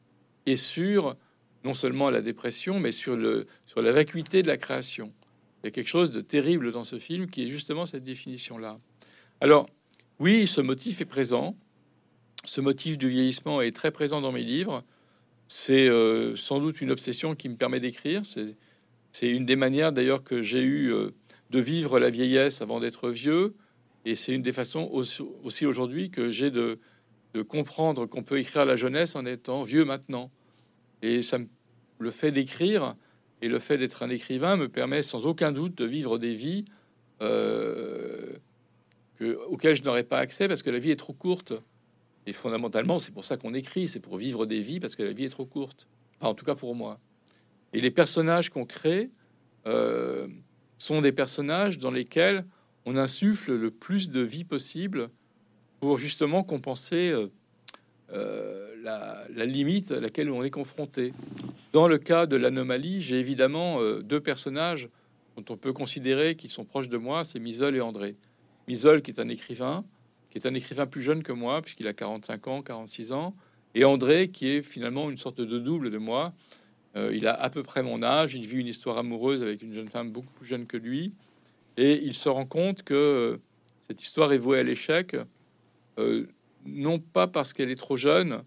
[0.45, 1.16] et sur
[1.64, 5.12] non seulement la dépression, mais sur le sur la vacuité de la création.
[5.62, 8.79] Il y a quelque chose de terrible dans ce film qui est justement cette définition-là.
[9.41, 9.68] Alors,
[10.18, 11.57] oui, ce motif est présent.
[12.45, 14.85] Ce motif du vieillissement est très présent dans mes livres.
[15.49, 18.22] C'est euh, sans doute une obsession qui me permet d'écrire.
[18.26, 21.11] C'est une des manières d'ailleurs que j'ai eu euh,
[21.51, 23.55] de vivre la vieillesse avant d'être vieux.
[24.05, 26.78] Et c'est une des façons aussi, aujourd'hui que j'ai de,
[27.49, 30.30] comprendre qu'on peut écrire la jeunesse en étant vieux maintenant.
[31.03, 31.38] Et ça
[31.99, 32.94] le fait d'écrire
[33.42, 36.64] et le fait d'être un écrivain me permet sans aucun doute de vivre des vies
[37.20, 38.36] euh,
[39.49, 41.53] auxquelles je n'aurais pas accès parce que la vie est trop courte.
[42.27, 45.12] Et fondamentalement, c'est pour ça qu'on écrit, c'est pour vivre des vies parce que la
[45.12, 45.87] vie est trop courte.
[46.20, 46.99] En tout cas pour moi.
[47.72, 49.11] Et les personnages qu'on crée
[49.66, 50.27] euh,
[50.79, 52.45] sont des personnages dans lesquels
[52.85, 55.11] on insuffle le plus de vie possible
[55.81, 57.29] pour justement compenser euh,
[58.12, 61.12] euh, la, limite à laquelle on est confronté.
[61.72, 64.89] Dans le cas de l'anomalie, j'ai évidemment deux personnages
[65.37, 68.16] dont on peut considérer qu'ils sont proches de moi, c'est Misol et André.
[68.68, 69.85] Misol qui est un écrivain,
[70.37, 73.34] est un écrivain plus jeune que moi, puisqu'il a 45 ans, 46 ans,
[73.74, 76.32] et André, qui est finalement une sorte de double de moi.
[76.97, 79.74] Euh, il a à peu près mon âge, il vit une histoire amoureuse avec une
[79.74, 81.12] jeune femme beaucoup plus jeune que lui,
[81.76, 83.37] et il se rend compte que euh,
[83.80, 85.16] cette histoire est vouée à l'échec,
[85.99, 86.26] euh,
[86.64, 88.43] non pas parce qu'elle est trop jeune,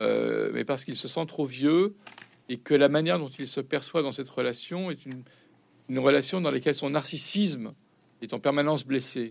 [0.00, 1.94] mais parce qu'il se sent trop vieux,
[2.48, 6.50] et que la manière dont il se perçoit dans cette relation est une, relation dans
[6.50, 7.72] laquelle son narcissisme
[8.20, 9.30] est en permanence blessé.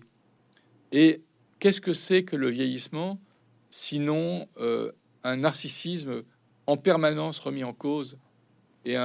[1.58, 3.20] Qu'est-ce que c'est que le vieillissement
[3.70, 4.92] sinon euh,
[5.24, 6.22] un narcissisme
[6.66, 8.18] en permanence remis en cause
[8.84, 8.96] et,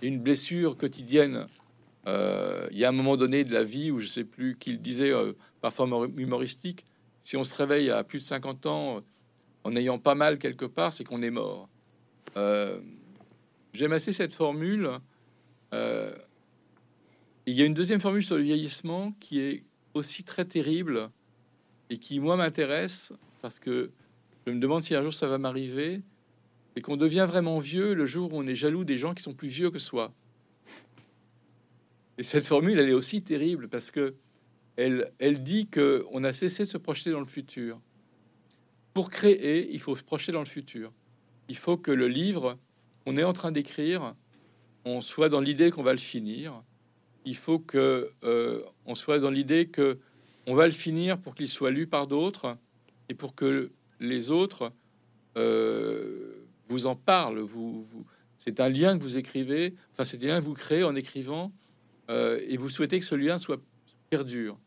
[0.00, 1.46] une blessure quotidienne
[2.06, 4.80] euh, Il y a un moment donné de la vie où je sais plus qu'il
[4.80, 6.84] disait, euh, parfois humoristique,
[7.20, 9.00] si on se réveille à plus de 50 ans
[9.64, 11.68] en ayant pas mal quelque part, c'est qu'on est mort.
[13.74, 14.90] J'aime assez cette formule.
[15.72, 16.14] il
[17.46, 19.64] y a une deuxième formule sur le vieillissement qui est
[19.94, 21.10] aussi très terrible
[21.90, 23.12] et qui, moi, m'intéresse
[23.42, 23.90] parce que
[24.46, 26.02] je me demande si un jour ça va m'arriver
[26.76, 29.34] et qu'on devient vraiment vieux le jour où on est jaloux des gens qui sont
[29.34, 30.12] plus vieux que soi.
[32.18, 34.14] Et cette formule, elle est aussi terrible parce que
[34.76, 37.80] elle, elle dit que on a cessé de se projeter dans le futur.
[38.94, 40.92] Pour créer, il faut se projeter dans le futur.
[41.48, 42.58] Il faut que le livre
[43.04, 44.14] qu'on est en train d'écrire,
[44.84, 46.62] on soit dans l'idée qu'on va le finir.
[47.24, 49.98] Il faut que euh, on soit dans l'idée que
[50.48, 52.56] on va le finir pour qu'il soit lu par d'autres
[53.10, 53.70] et pour que
[54.00, 54.72] les autres
[55.36, 57.86] euh, vous en parlent, vous,
[58.38, 61.52] c'est un lien que vous écrivez, enfin, c'est un lien que vous créez en écrivant,
[62.08, 63.60] euh, et vous souhaitez que ce lien soit
[64.08, 64.58] perdure.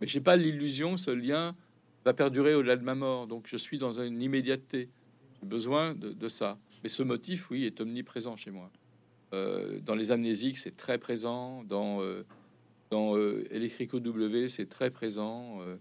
[0.00, 1.56] Mais j'ai pas l'illusion que ce lien
[2.04, 3.26] va perdurer au-delà de ma mort.
[3.26, 4.90] Donc, je suis dans une immédiateté.
[5.40, 6.58] J'ai besoin de, ça.
[6.82, 8.70] Mais ce motif, oui, est omniprésent chez moi.
[9.32, 11.64] Euh, dans les amnésiques, c'est très présent.
[12.94, 13.44] Dans euh,
[13.92, 15.58] W, c'est très présent.
[15.66, 15.74] Euh.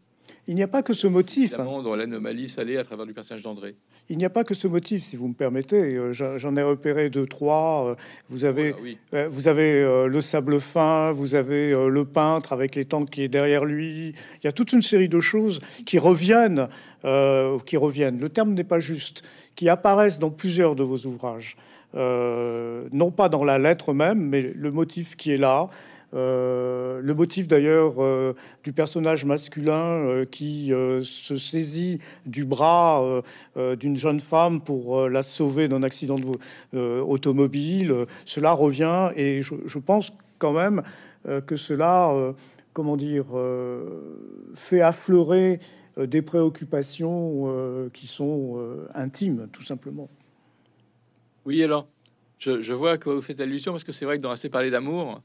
[0.47, 1.59] Il n'y a pas que ce motif.
[1.59, 1.83] Hein.
[1.83, 3.75] Dans l'anomalie salée à travers du personnage d'André.
[4.09, 5.95] Il n'y a pas que ce motif, si vous me permettez.
[5.95, 7.95] Euh, j'en ai repéré deux, trois.
[8.29, 8.73] Vous avez,
[9.29, 13.63] vous avez le sable fin, vous avez le peintre avec les tanks qui est derrière
[13.63, 14.15] lui.
[14.41, 16.67] Il y a toute une série de choses qui reviennent,
[17.65, 18.19] qui reviennent.
[18.19, 19.23] Le terme n'est pas juste,
[19.55, 21.57] qui apparaissent dans plusieurs de vos ouvrages.
[21.93, 25.69] non pas dans la lettre même, mais le motif qui est là,
[26.13, 28.33] euh, le motif d'ailleurs euh,
[28.63, 30.71] du personnage masculin euh, qui
[31.03, 33.21] se saisit du bras
[33.79, 40.11] d'une jeune femme pour la sauver d'un accident de, automobile, cela revient et je, pense
[40.39, 40.83] quand même
[41.45, 42.33] que cela,
[42.73, 43.25] comment dire,
[44.55, 45.59] fait affleurer
[45.97, 48.59] des préoccupations qui sont
[48.93, 50.09] intimes, tout simplement.
[51.45, 51.87] Oui, alors,
[52.39, 54.71] je, je vois que vous faites allusion parce que c'est vrai que dans assez parler
[54.71, 55.21] d'amour,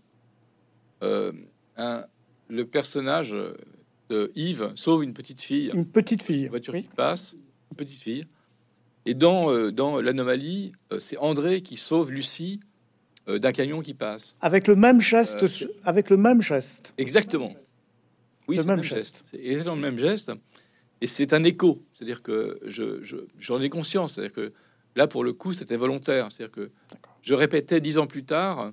[1.02, 1.32] euh,
[1.76, 2.04] un,
[2.48, 3.34] le personnage
[4.08, 5.70] de Yves sauve une petite fille.
[5.74, 6.44] Une petite fille.
[6.44, 7.36] Une voiture qui passe,
[7.70, 8.26] une petite fille.
[9.06, 12.60] Et dans, euh, dans l'anomalie, euh, c'est André qui sauve Lucie
[13.26, 14.38] d'un camion qui passe.
[14.40, 15.44] Avec le même geste.
[15.84, 16.94] avec le même geste.
[16.96, 17.54] Exactement.
[18.48, 19.20] Oui, le même, geste.
[19.24, 20.32] C'est exactement le même geste.
[21.02, 21.82] Et c'est un écho.
[21.92, 23.02] C'est-à-dire que je,
[23.38, 24.14] j'en ai conscience.
[24.14, 24.52] C'est-à-dire que
[24.96, 26.28] là, pour le coup, c'était volontaire.
[26.32, 26.70] C'est-à-dire que
[27.20, 28.72] je répétais dix ans plus tard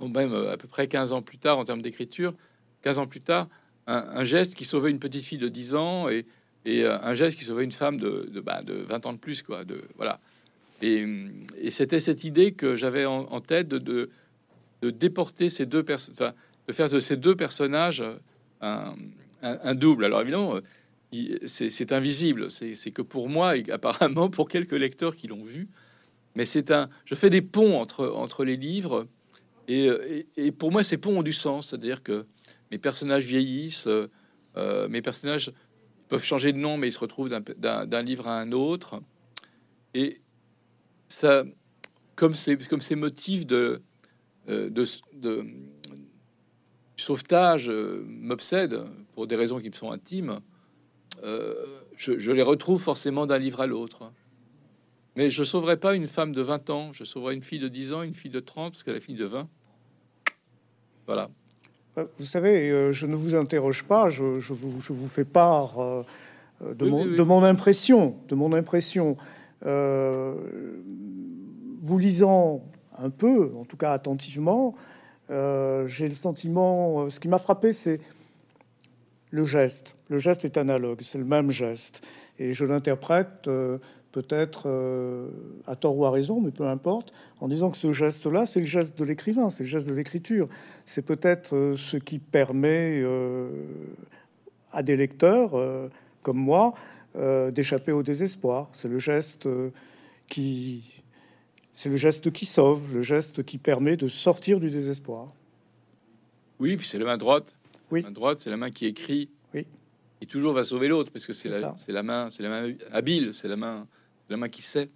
[0.00, 2.34] même euh, à peu près 15 ans plus tard en termes d'écriture,
[2.82, 3.48] 15 ans plus tard,
[3.86, 6.24] un, geste qui sauvait une petite fille de 10 ans et,
[6.64, 9.18] et euh, un geste qui sauvait une femme de, de, bah, de 20 ans de
[9.18, 9.64] plus, quoi.
[9.64, 10.20] De, voilà.
[10.82, 11.04] Et,
[11.58, 16.14] et c'était cette idée que j'avais en, tête de, de, déporter ces deux personnes,
[16.66, 18.02] de faire de ces deux personnages
[18.60, 18.94] un,
[19.42, 20.04] un, double.
[20.04, 20.58] Alors évidemment,
[21.46, 22.50] c'est invisible.
[22.50, 25.68] C'est que pour moi, et apparemment pour quelques lecteurs qui l'ont vu,
[26.34, 26.88] mais c'est un.
[27.04, 29.06] Je fais des ponts entre, entre les livres
[29.68, 32.26] et, pour moi, ces ponts ont du sens, c'est-à-dire que
[32.70, 33.88] mes personnages vieillissent,
[34.56, 35.52] euh, mes personnages
[36.08, 39.00] peuvent changer de nom, mais ils se retrouvent d'un livre à un autre.
[39.94, 40.20] Et
[41.08, 41.44] ça,
[42.16, 42.56] comme ces,
[42.96, 43.82] motifs de,
[44.48, 45.46] euh, de,
[46.96, 48.84] sauvetage euh, m'obsèdent
[49.14, 50.40] pour des raisons qui me sont intimes,
[51.96, 54.12] je, les retrouve forcément d'un livre à l'autre.
[55.16, 57.92] Mais je sauverai pas une femme de 20 ans, je sauverai une fille de 10
[57.92, 59.48] ans, une fille de 30, parce que la fille de 20.
[61.06, 61.28] Voilà.
[61.98, 65.78] Euh, vous savez, euh, je ne vous interroge pas, je, vous, je vous, fais part
[65.80, 66.02] euh,
[66.74, 69.16] de, mon, de, mon, impression, de mon impression.
[69.62, 70.38] vous
[71.98, 72.64] lisant
[72.98, 74.74] un peu, en tout cas attentivement,
[75.28, 78.00] j'ai le sentiment, ce qui m'a frappé, c'est
[79.30, 79.96] le geste.
[80.08, 82.02] Le geste est analogue, c'est le même geste.
[82.38, 83.48] Et je l'interprète
[84.12, 85.28] peut-être euh,
[85.66, 88.66] à tort ou à raison, mais peu importe, en disant que ce geste-là, c'est le
[88.66, 90.46] geste de l'écrivain, c'est le geste de l'écriture.
[90.84, 93.48] C'est peut-être euh, ce qui permet euh,
[94.70, 95.52] à des lecteurs
[96.22, 96.74] comme moi
[97.52, 98.70] d'échapper au désespoir.
[98.72, 99.46] C'est le geste
[100.28, 101.02] qui,
[101.74, 105.28] c'est le geste qui sauve, le geste qui permet de sortir du désespoir.
[106.58, 107.54] Oui, puis c'est la main droite.
[107.90, 108.00] Oui.
[108.00, 109.28] La main droite, c'est la main qui écrit.
[109.52, 109.66] Oui.
[110.22, 111.60] Et toujours va sauver l'autre, parce que c'est la,
[112.02, 113.86] main, c'est la main habile, c'est la main
[114.32, 114.90] la main qui sait.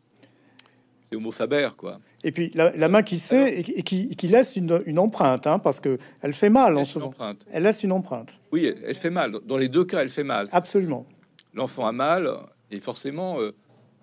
[1.08, 2.00] C'est Homo Faber, quoi.
[2.24, 6.34] Et puis la, main qui sait et, qui, laisse une, empreinte, hein, parce que elle
[6.34, 7.14] fait mal en ce moment.
[7.52, 8.34] Elle laisse une empreinte.
[8.50, 9.38] Oui, elle, fait mal.
[9.44, 10.48] Dans les deux cas, elle fait mal.
[10.50, 11.06] Absolument.
[11.54, 12.28] L'enfant a mal,
[12.72, 13.52] et forcément, euh,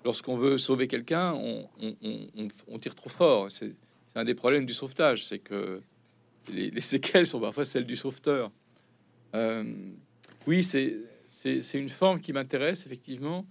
[0.06, 3.52] lorsqu'on veut sauver quelqu'un, on, tire trop fort.
[3.52, 3.76] C'est
[4.16, 5.82] un des problèmes du sauvetage, c'est que
[6.48, 8.52] les, séquelles sont parfois celles du sauveteur.
[9.36, 9.66] Euh,
[10.48, 13.46] oui, c'est une forme qui m'intéresse, effectivement.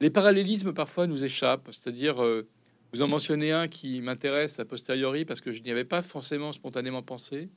[0.00, 2.46] Les parallélismes parfois nous échappent, c'est-à-dire, euh,
[2.92, 6.52] vous en mentionnez un qui m'intéresse a posteriori parce que je n'y avais pas forcément
[6.52, 7.48] spontanément pensé.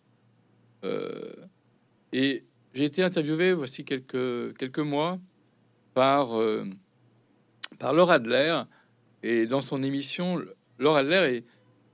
[0.85, 1.33] Euh,
[2.13, 5.19] et j'ai été interviewé voici quelques, quelques mois
[5.93, 6.63] par, euh,
[7.77, 8.61] par Laura Adler,
[9.21, 10.41] et dans son émission,
[10.77, 11.43] Laura Adler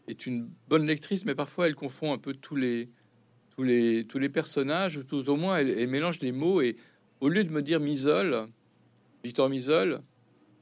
[0.07, 2.91] est, une bonne lectrice, mais parfois elle confond un peu tous les,
[3.55, 6.77] tous les, tous les personnages, tout au moins elle, elle mélange les mots, et
[7.19, 8.45] au lieu de me dire Misol,
[9.23, 10.01] Victor Misol,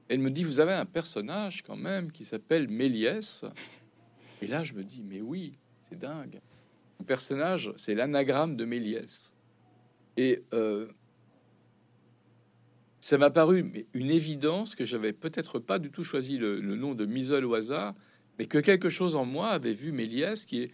[0.10, 3.46] elle me dit, vous avez un personnage quand même qui s'appelle Méliès.
[4.42, 6.42] Et là, je me dis, mais oui, c'est dingue.
[7.00, 9.32] Le personnage, c'est l'anagramme de Méliès.
[10.18, 10.88] Et euh,
[13.00, 17.06] ça m'a paru une évidence que j'avais peut-être pas du tout choisi le, nom de
[17.06, 17.96] Misol au hasard,
[18.38, 20.72] mais que quelque chose en moi avait vu Méliès, qui est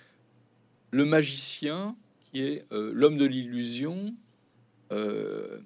[0.91, 1.95] le magicien,
[2.31, 4.15] qui est euh, l'homme de l'illusion,
[4.91, 5.59] euh,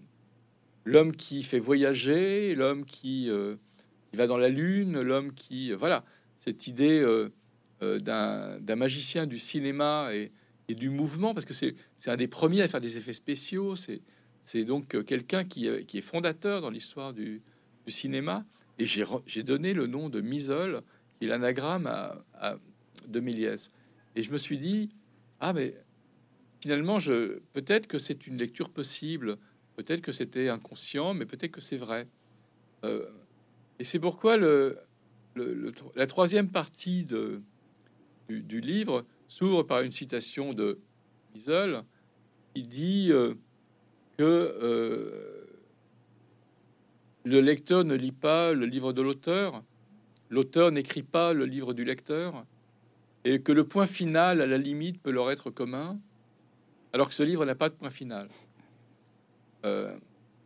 [0.86, 3.56] l'homme qui fait voyager, l'homme qui, euh,
[4.12, 5.72] qui, va dans la lune, l'homme qui...
[5.72, 6.04] voilà,
[6.38, 7.02] cette idée
[7.82, 10.32] d'un magicien du cinéma et,
[10.70, 11.76] du mouvement, parce que c'est
[12.08, 16.62] un des premiers à faire des effets spéciaux, c'est donc quelqu'un qui, qui, est fondateur
[16.62, 17.42] dans l'histoire du,
[17.88, 18.46] cinéma,
[18.80, 20.82] et j'ai donné le nom de Misol,
[21.18, 22.58] qui est l'anagramme à,
[23.08, 23.72] de Méliès.
[24.16, 24.90] Et je me suis dit,
[25.40, 25.74] ah mais
[26.62, 26.98] finalement,
[27.54, 29.38] peut-être que c'est une lecture possible,
[29.76, 32.08] peut-être que c'était inconscient, mais peut-être que c'est vrai.
[32.84, 33.10] Euh,
[33.80, 40.80] et c'est pourquoi la troisième partie du, livre s'ouvre par une citation de
[41.36, 41.84] Isol.
[42.56, 43.34] Il dit euh,
[44.18, 45.46] que euh,
[47.24, 49.64] le lecteur ne lit pas le livre de l'auteur,
[50.30, 52.46] l'auteur n'écrit pas le livre du lecteur,
[53.26, 56.00] et que le point final, à la limite, peut leur être commun,
[56.92, 58.28] alors que ce livre n'a pas de point final.
[59.66, 59.96] Euh,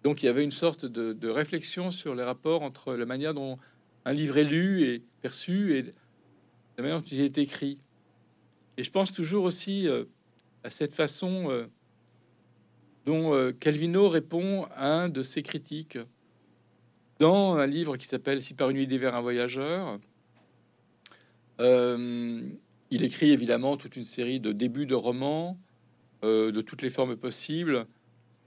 [0.03, 3.57] donc il y avait une sorte de, réflexion sur les rapports entre la manière dont
[4.05, 5.83] un livre est lu et perçu et
[6.77, 7.79] la manière dont il est écrit.
[8.77, 10.05] Et je pense toujours aussi euh,
[10.63, 11.65] à cette façon euh,
[13.05, 15.97] dont Calvino répond à un de ses critiques
[17.19, 19.97] dans un livre qui s'appelle Si par une nuit d'hiver un voyageur.
[21.59, 25.57] il écrit évidemment toute une série de débuts de romans
[26.21, 27.87] de toutes les formes possibles.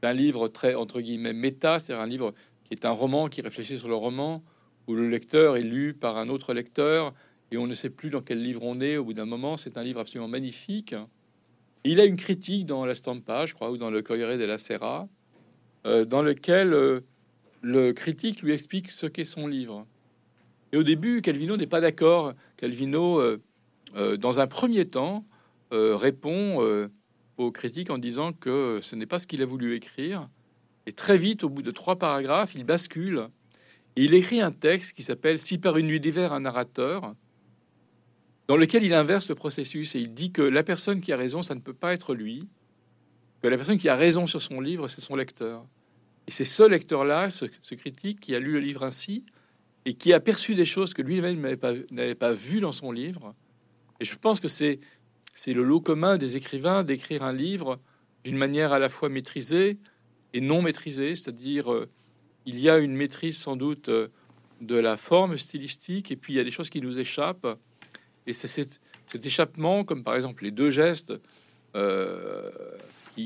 [0.00, 2.32] C'est un livre très, entre guillemets, méta, c'est-à-dire un livre
[2.64, 4.42] qui est un roman qui réfléchit sur le roman,
[4.86, 7.12] où le lecteur est lu par un autre lecteur,
[7.50, 9.56] et on ne sait plus dans quel livre on est au bout d'un moment.
[9.56, 10.94] C'est un livre absolument magnifique.
[11.84, 15.08] il a une critique dans la Stampa, je crois, ou dans le Corriere della Sera,
[15.86, 17.00] euh, dans lequel euh,
[17.60, 19.86] le critique lui explique ce qu'est son livre.
[20.72, 22.32] Et au début, Calvino n'est pas d'accord.
[22.56, 23.20] Calvino,
[24.18, 25.24] dans un premier temps,
[25.72, 26.88] répond
[27.40, 30.28] aux critiques en disant que ce n'est pas ce qu'il a voulu écrire.
[30.86, 33.28] Et très vite, au bout de trois paragraphes, il bascule.
[33.96, 37.14] Et il écrit un texte qui s'appelle Si par une nuit d'hiver, un narrateur,
[38.48, 41.42] dans lequel il inverse le processus et il dit que la personne qui a raison,
[41.42, 42.48] ça ne peut pas être lui,
[43.42, 45.64] que la personne qui a raison sur son livre, c'est son lecteur.
[46.26, 49.24] Et c'est ce lecteur-là, ce, critique, qui a lu le livre ainsi
[49.86, 51.72] et qui a perçu des choses que lui-même n'avait pas,
[52.18, 53.34] pas vues dans son livre.
[53.98, 54.80] Et je pense que c'est
[55.42, 57.80] c'est le lot commun des écrivains d'écrire un livre
[58.24, 59.78] d'une manière à la fois maîtrisée
[60.34, 61.88] et non maîtrisée, c'est-à-dire euh,
[62.44, 64.08] il y a une maîtrise sans doute euh,
[64.60, 67.58] de la forme stylistique et puis il y a des choses qui nous échappent
[68.26, 68.80] et c'est cet,
[69.24, 71.14] échappement, comme par exemple les deux gestes
[71.74, 72.50] euh,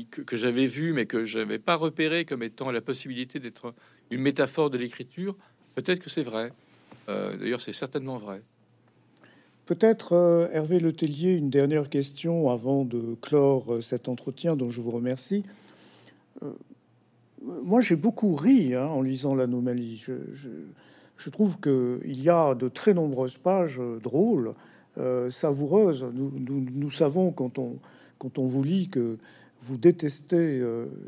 [0.09, 3.73] que, j'avais vus mais que je n'avais pas repéré comme étant la possibilité d'être
[4.09, 5.35] une métaphore de l'écriture,
[5.75, 6.53] peut-être que c'est vrai.
[7.07, 8.41] D'ailleurs, c'est certainement vrai.
[9.65, 14.79] Peut-être, euh, Hervé Letellier, une dernière question avant de clore euh, cet entretien dont je
[14.79, 15.43] vous remercie.
[16.43, 16.51] Euh,
[17.63, 20.03] moi, j'ai beaucoup ri hein, en lisant l'anomalie.
[21.17, 24.51] Je, trouve qu'il y a de très nombreuses pages drôles,
[25.29, 26.07] savoureuses.
[26.13, 27.77] Nous, savons quand on,
[28.17, 29.17] quand on vous lit que
[29.61, 30.63] vous détestez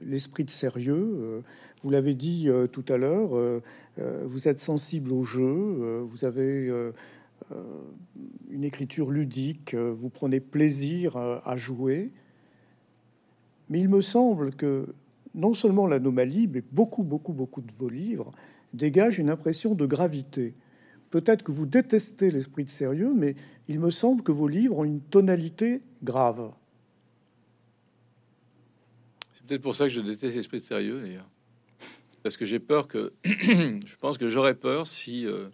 [0.05, 1.41] l'esprit de sérieux.
[1.83, 3.61] vous l'avez dit tout à l'heure,
[3.97, 6.71] vous êtes sensible au jeu, vous avez
[8.49, 12.11] une écriture ludique, euh, vous prenez plaisir à jouer.
[13.69, 14.87] Mais il me semble que
[15.35, 18.31] non seulement l'anomalie, mais beaucoup, beaucoup, beaucoup de vos livres
[18.73, 20.53] dégagent une impression de gravité.
[21.09, 23.35] Peut-être que vous détestez l'esprit de sérieux, mais
[23.67, 26.51] il me semble que vos livres ont une tonalité grave.
[29.33, 31.29] C'est peut-être pour ça que je déteste l'esprit de sérieux, d'ailleurs.
[32.23, 33.13] Parce que j'ai peur que...
[33.23, 35.25] je pense que j'aurais peur si...
[35.25, 35.49] Euh,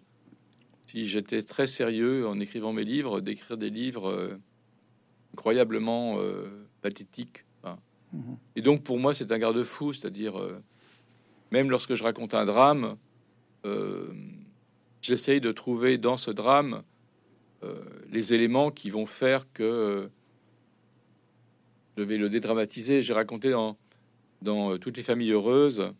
[0.94, 4.38] si j'étais très sérieux en écrivant mes livres, d'écrire des livres euh,
[5.32, 7.44] incroyablement euh, pathétiques.
[8.12, 8.36] Mhm.
[8.54, 10.62] Et donc pour moi, c'est un garde-fou, c'est-à-dire euh,
[11.50, 12.96] même lorsque je raconte un drame,
[15.00, 16.82] j'essaye de trouver dans ce drame
[18.10, 20.10] les éléments qui vont faire que
[21.96, 23.00] je vais le dédramatiser.
[23.00, 23.78] J'ai raconté dans,
[24.42, 25.94] dans Toutes les familles heureuses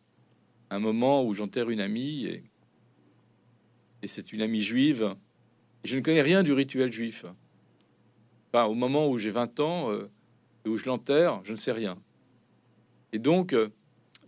[0.68, 2.44] un moment où j'enterre une amie et
[4.04, 5.16] et c'est une amie juive.
[5.82, 7.24] je ne connais rien du rituel juif.
[8.52, 10.10] au moment où j'ai 20 ans euh,
[10.64, 11.96] et où je l'enterre, je ne sais rien.
[13.14, 13.70] Et donc, euh,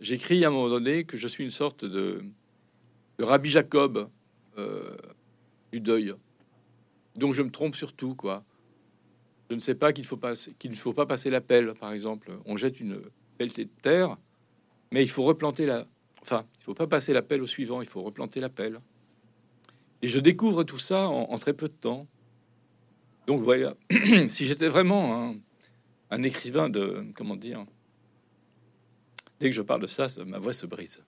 [0.01, 2.23] j'écris à un moment donné que je suis une sorte de,
[3.19, 4.09] Rabbi Jacob
[4.57, 4.97] euh,
[5.71, 6.15] du deuil.
[7.15, 8.43] Donc, je me trompe sur tout, quoi.
[9.49, 10.19] Je ne sais pas qu'il faut
[10.57, 12.31] qu'il ne faut pas passer l'appel, par exemple.
[12.45, 12.99] On jette une
[13.37, 14.17] pelletée de terre,
[14.91, 15.85] mais il faut replanter la.
[16.23, 17.81] Enfin, il faut pas passer l'appel au suivant.
[17.81, 18.81] Il faut replanter l'appel.
[20.01, 22.07] Et je découvre tout ça en, très peu de temps.
[23.25, 23.75] Donc, voilà,
[24.27, 25.35] si j'étais vraiment
[26.11, 27.65] un, écrivain de, comment dire,
[29.39, 31.03] dès que je parle de ça, ma voix se brise.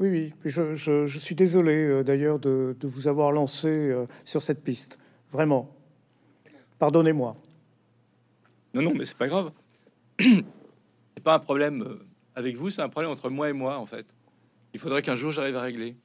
[0.00, 4.98] Oui, oui, je, suis désolé euh, d'ailleurs de, vous avoir lancé euh, sur cette piste.
[5.30, 5.74] Vraiment.
[6.78, 7.36] Pardonnez-moi.
[8.74, 9.50] Non, non, mais c'est pas grave.
[10.20, 12.06] c'est pas un problème euh,
[12.36, 14.06] avec vous, c'est un problème entre moi et moi, en fait.
[14.72, 15.96] Il faudrait qu'un jour j'arrive à régler.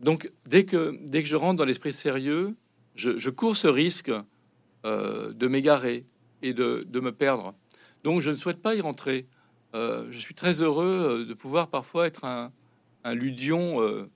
[0.00, 2.56] Donc, dès que, dès que je rentre dans l'esprit sérieux,
[2.94, 4.10] je, cours ce risque
[4.84, 6.04] de m'égarer
[6.42, 7.54] et de, de me perdre.
[8.02, 9.26] Donc, je ne souhaite pas y rentrer.
[9.74, 12.52] Euh, je suis très heureux euh, de pouvoir parfois être un,
[13.14, 14.10] ludion euh,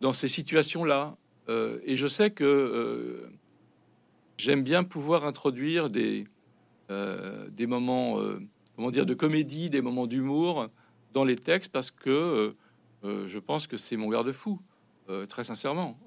[0.00, 1.16] dans ces situations-là.
[1.48, 3.28] et je sais que
[4.38, 6.26] j'aime bien pouvoir introduire des,
[6.88, 8.18] des moments,
[8.74, 10.68] comment dire, de comédie, des moments d'humour
[11.12, 12.56] dans les textes parce que
[13.04, 14.60] je pense que c'est mon garde-fou,
[15.28, 15.98] très sincèrement.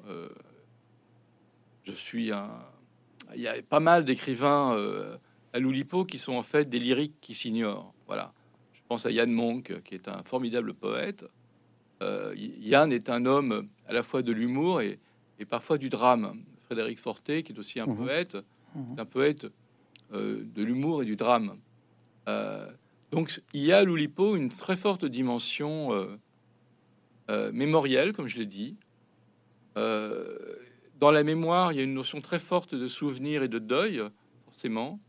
[1.86, 2.50] je suis un.
[3.36, 4.76] Il y a pas mal d'écrivains
[5.54, 7.94] à l'Oulipo qui sont en fait des lyriques qui s'ignorent.
[8.06, 8.34] Voilà.
[8.74, 11.26] Je pense à Yann Monk, qui est un formidable poète.
[12.02, 15.00] Euh, Yann est un homme à la fois de l'humour et,
[15.50, 16.44] parfois du drame.
[16.62, 17.98] Frédéric Forté, qui est aussi un mhm.
[17.98, 18.38] poète,
[18.76, 19.00] mhm.
[19.00, 19.48] un poète
[20.14, 21.58] euh, de l'humour et du drame.
[22.28, 22.70] Euh,
[23.12, 25.90] donc il y a à l'Oulipo une très forte dimension
[27.52, 28.78] mémorielle, comme je l'ai dit.
[29.76, 34.02] dans la mémoire, il y a une notion très forte de souvenir et de deuil,
[34.46, 35.00] forcément.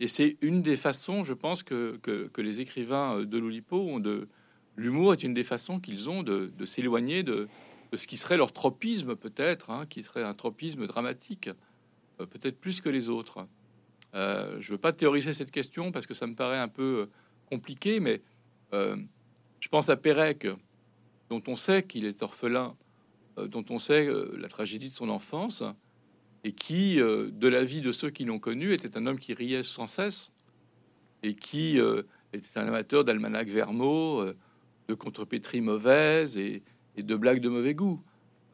[0.00, 4.28] Et c'est une des façons, je pense, que, que, les écrivains de l'Oulipo ont de...
[4.76, 7.48] L'humour est une des façons qu'ils ont de, s'éloigner de,
[7.94, 11.48] ce qui serait leur tropisme, peut-être, hein, qui serait un tropisme dramatique,
[12.20, 13.46] euh, peut-être plus que les autres.
[14.14, 17.06] Euh, je veux pas théoriser cette question parce que ça me paraît un peu euh,
[17.46, 18.22] compliqué, mais
[18.72, 20.46] je pense à Pérec,
[21.30, 22.76] dont on sait qu'il est orphelin,
[23.36, 24.08] dont on sait
[24.38, 25.62] la tragédie de son enfance,
[26.46, 29.34] et qui, euh, de la vie de ceux qui l'ont connu, était un homme qui
[29.34, 30.32] riait sans cesse
[31.24, 32.02] et qui euh,
[32.32, 34.36] était un amateur d'almanach Vermeau, euh,
[34.86, 36.62] de contrepétrie mauvaise et,
[36.96, 38.00] de blagues de mauvais goût.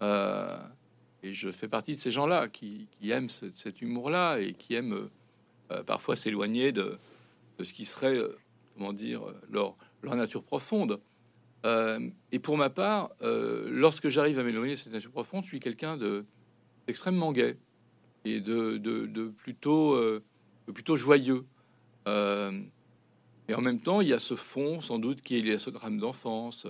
[0.00, 5.08] et je fais partie de ces gens-là qui, aiment cet humour-là et qui aiment
[5.86, 6.98] parfois s'éloigner de,
[7.62, 8.18] ce qui serait,
[8.74, 10.98] comment dire, leur nature profonde.
[11.64, 15.96] Et pour ma part, lorsque j'arrive à m'éloigner de cette nature profonde, je suis quelqu'un
[15.96, 16.24] de
[16.88, 17.56] extrêmement gai
[18.24, 20.22] et de, de, plutôt, euh,
[20.72, 21.44] plutôt joyeux.
[22.06, 22.62] Euh,
[23.48, 25.98] et en même temps, il y a ce fond, sans doute, qui est ce drame
[25.98, 26.66] d'enfance,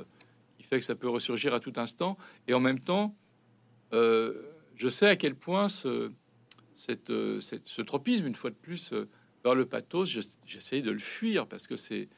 [0.57, 2.17] qui fait que ça peut ressurgir à tout instant.
[2.49, 3.15] Et en même temps,
[3.93, 4.43] euh,
[4.77, 6.11] je sais à quel point ce,
[7.85, 8.93] tropisme, une fois de plus,
[9.45, 10.07] vers le pathos,
[10.47, 12.09] j'essaie de le fuir parce que c'est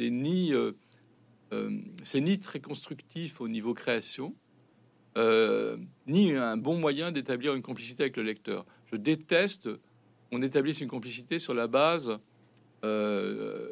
[0.00, 0.52] ni
[2.02, 4.34] c'est ni très constructif au niveau création,
[5.18, 5.76] euh,
[6.06, 8.64] ni un bon moyen d'établir une complicité avec le lecteur.
[8.92, 9.68] Je déteste
[10.30, 12.18] qu'on établisse une complicité sur la base
[12.84, 13.68] euh,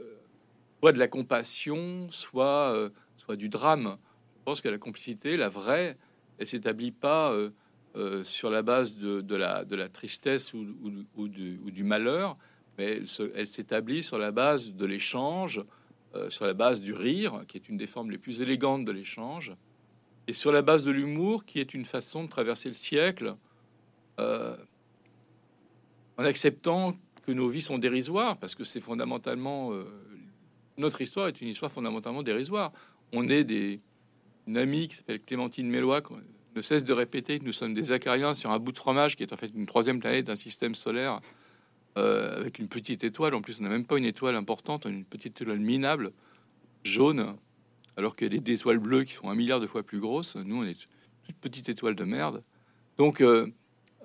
[0.80, 3.96] soit de la compassion, soit, euh, soit du drame.
[4.38, 5.96] Je pense que la complicité, la vraie,
[6.38, 7.34] elle s'établit pas
[8.22, 10.64] sur la base de, de, la, de la tristesse ou,
[11.16, 12.36] ou, du, malheur,
[12.78, 13.00] mais
[13.34, 15.60] elle s'établit sur la base de l'échange,
[16.28, 19.54] sur la base du rire, qui est une des formes les plus élégantes de l'échange,
[20.26, 23.34] et sur la base de l'humour, qui est une façon de traverser le siècle,
[24.20, 24.56] euh,
[26.18, 26.96] en acceptant
[27.26, 29.84] que nos vies sont dérisoires, parce que c'est fondamentalement euh,
[30.78, 32.72] notre histoire est une histoire fondamentalement dérisoire.
[33.12, 33.80] On est des
[34.46, 36.14] une amie qui s'appelle Clémentine Mélois, qui
[36.56, 39.22] ne cesse de répéter que nous sommes des acariens sur un bout de fromage qui
[39.22, 41.20] est en fait une troisième planète d'un système solaire
[41.96, 43.34] euh, avec une petite étoile.
[43.34, 46.12] En plus, on n'a même pas une étoile importante, une petite étoile minable
[46.84, 47.34] jaune
[47.96, 50.36] alors qu'il y a des étoiles bleues qui font un milliard de fois plus grosses.
[50.36, 50.78] Nous, on est
[51.26, 52.44] toute petite étoile de merde.
[52.96, 53.48] Donc, euh,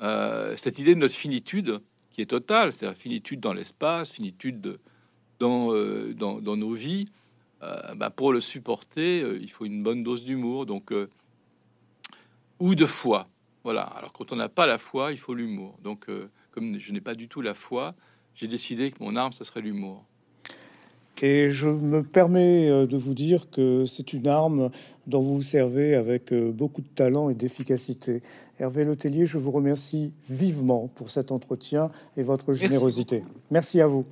[0.01, 1.79] euh, cette idée de notre finitude,
[2.09, 4.79] qui est totale, c'est-à-dire finitude dans l'espace, finitude
[5.39, 5.73] dans,
[6.13, 7.09] dans, nos vies,
[7.61, 10.91] bah, pour le supporter, il faut une bonne dose d'humour, donc
[12.59, 13.27] ou de foi.
[13.63, 13.81] Voilà.
[13.81, 15.77] Alors, quand on n'a pas la foi, il faut l'humour.
[15.83, 16.07] Donc,
[16.53, 17.95] comme je n'ai pas du tout la foi,
[18.35, 20.05] j'ai décidé que mon arme, ce serait l'humour.
[21.21, 24.69] Et je me permets euh, de vous dire que c'est une arme
[25.07, 28.21] dont vous vous servez avec euh, beaucoup de talent et d'efficacité.
[28.59, 33.23] Hervé Letellier, je vous remercie vivement pour cet entretien et votre générosité.
[33.51, 34.03] Merci à vous.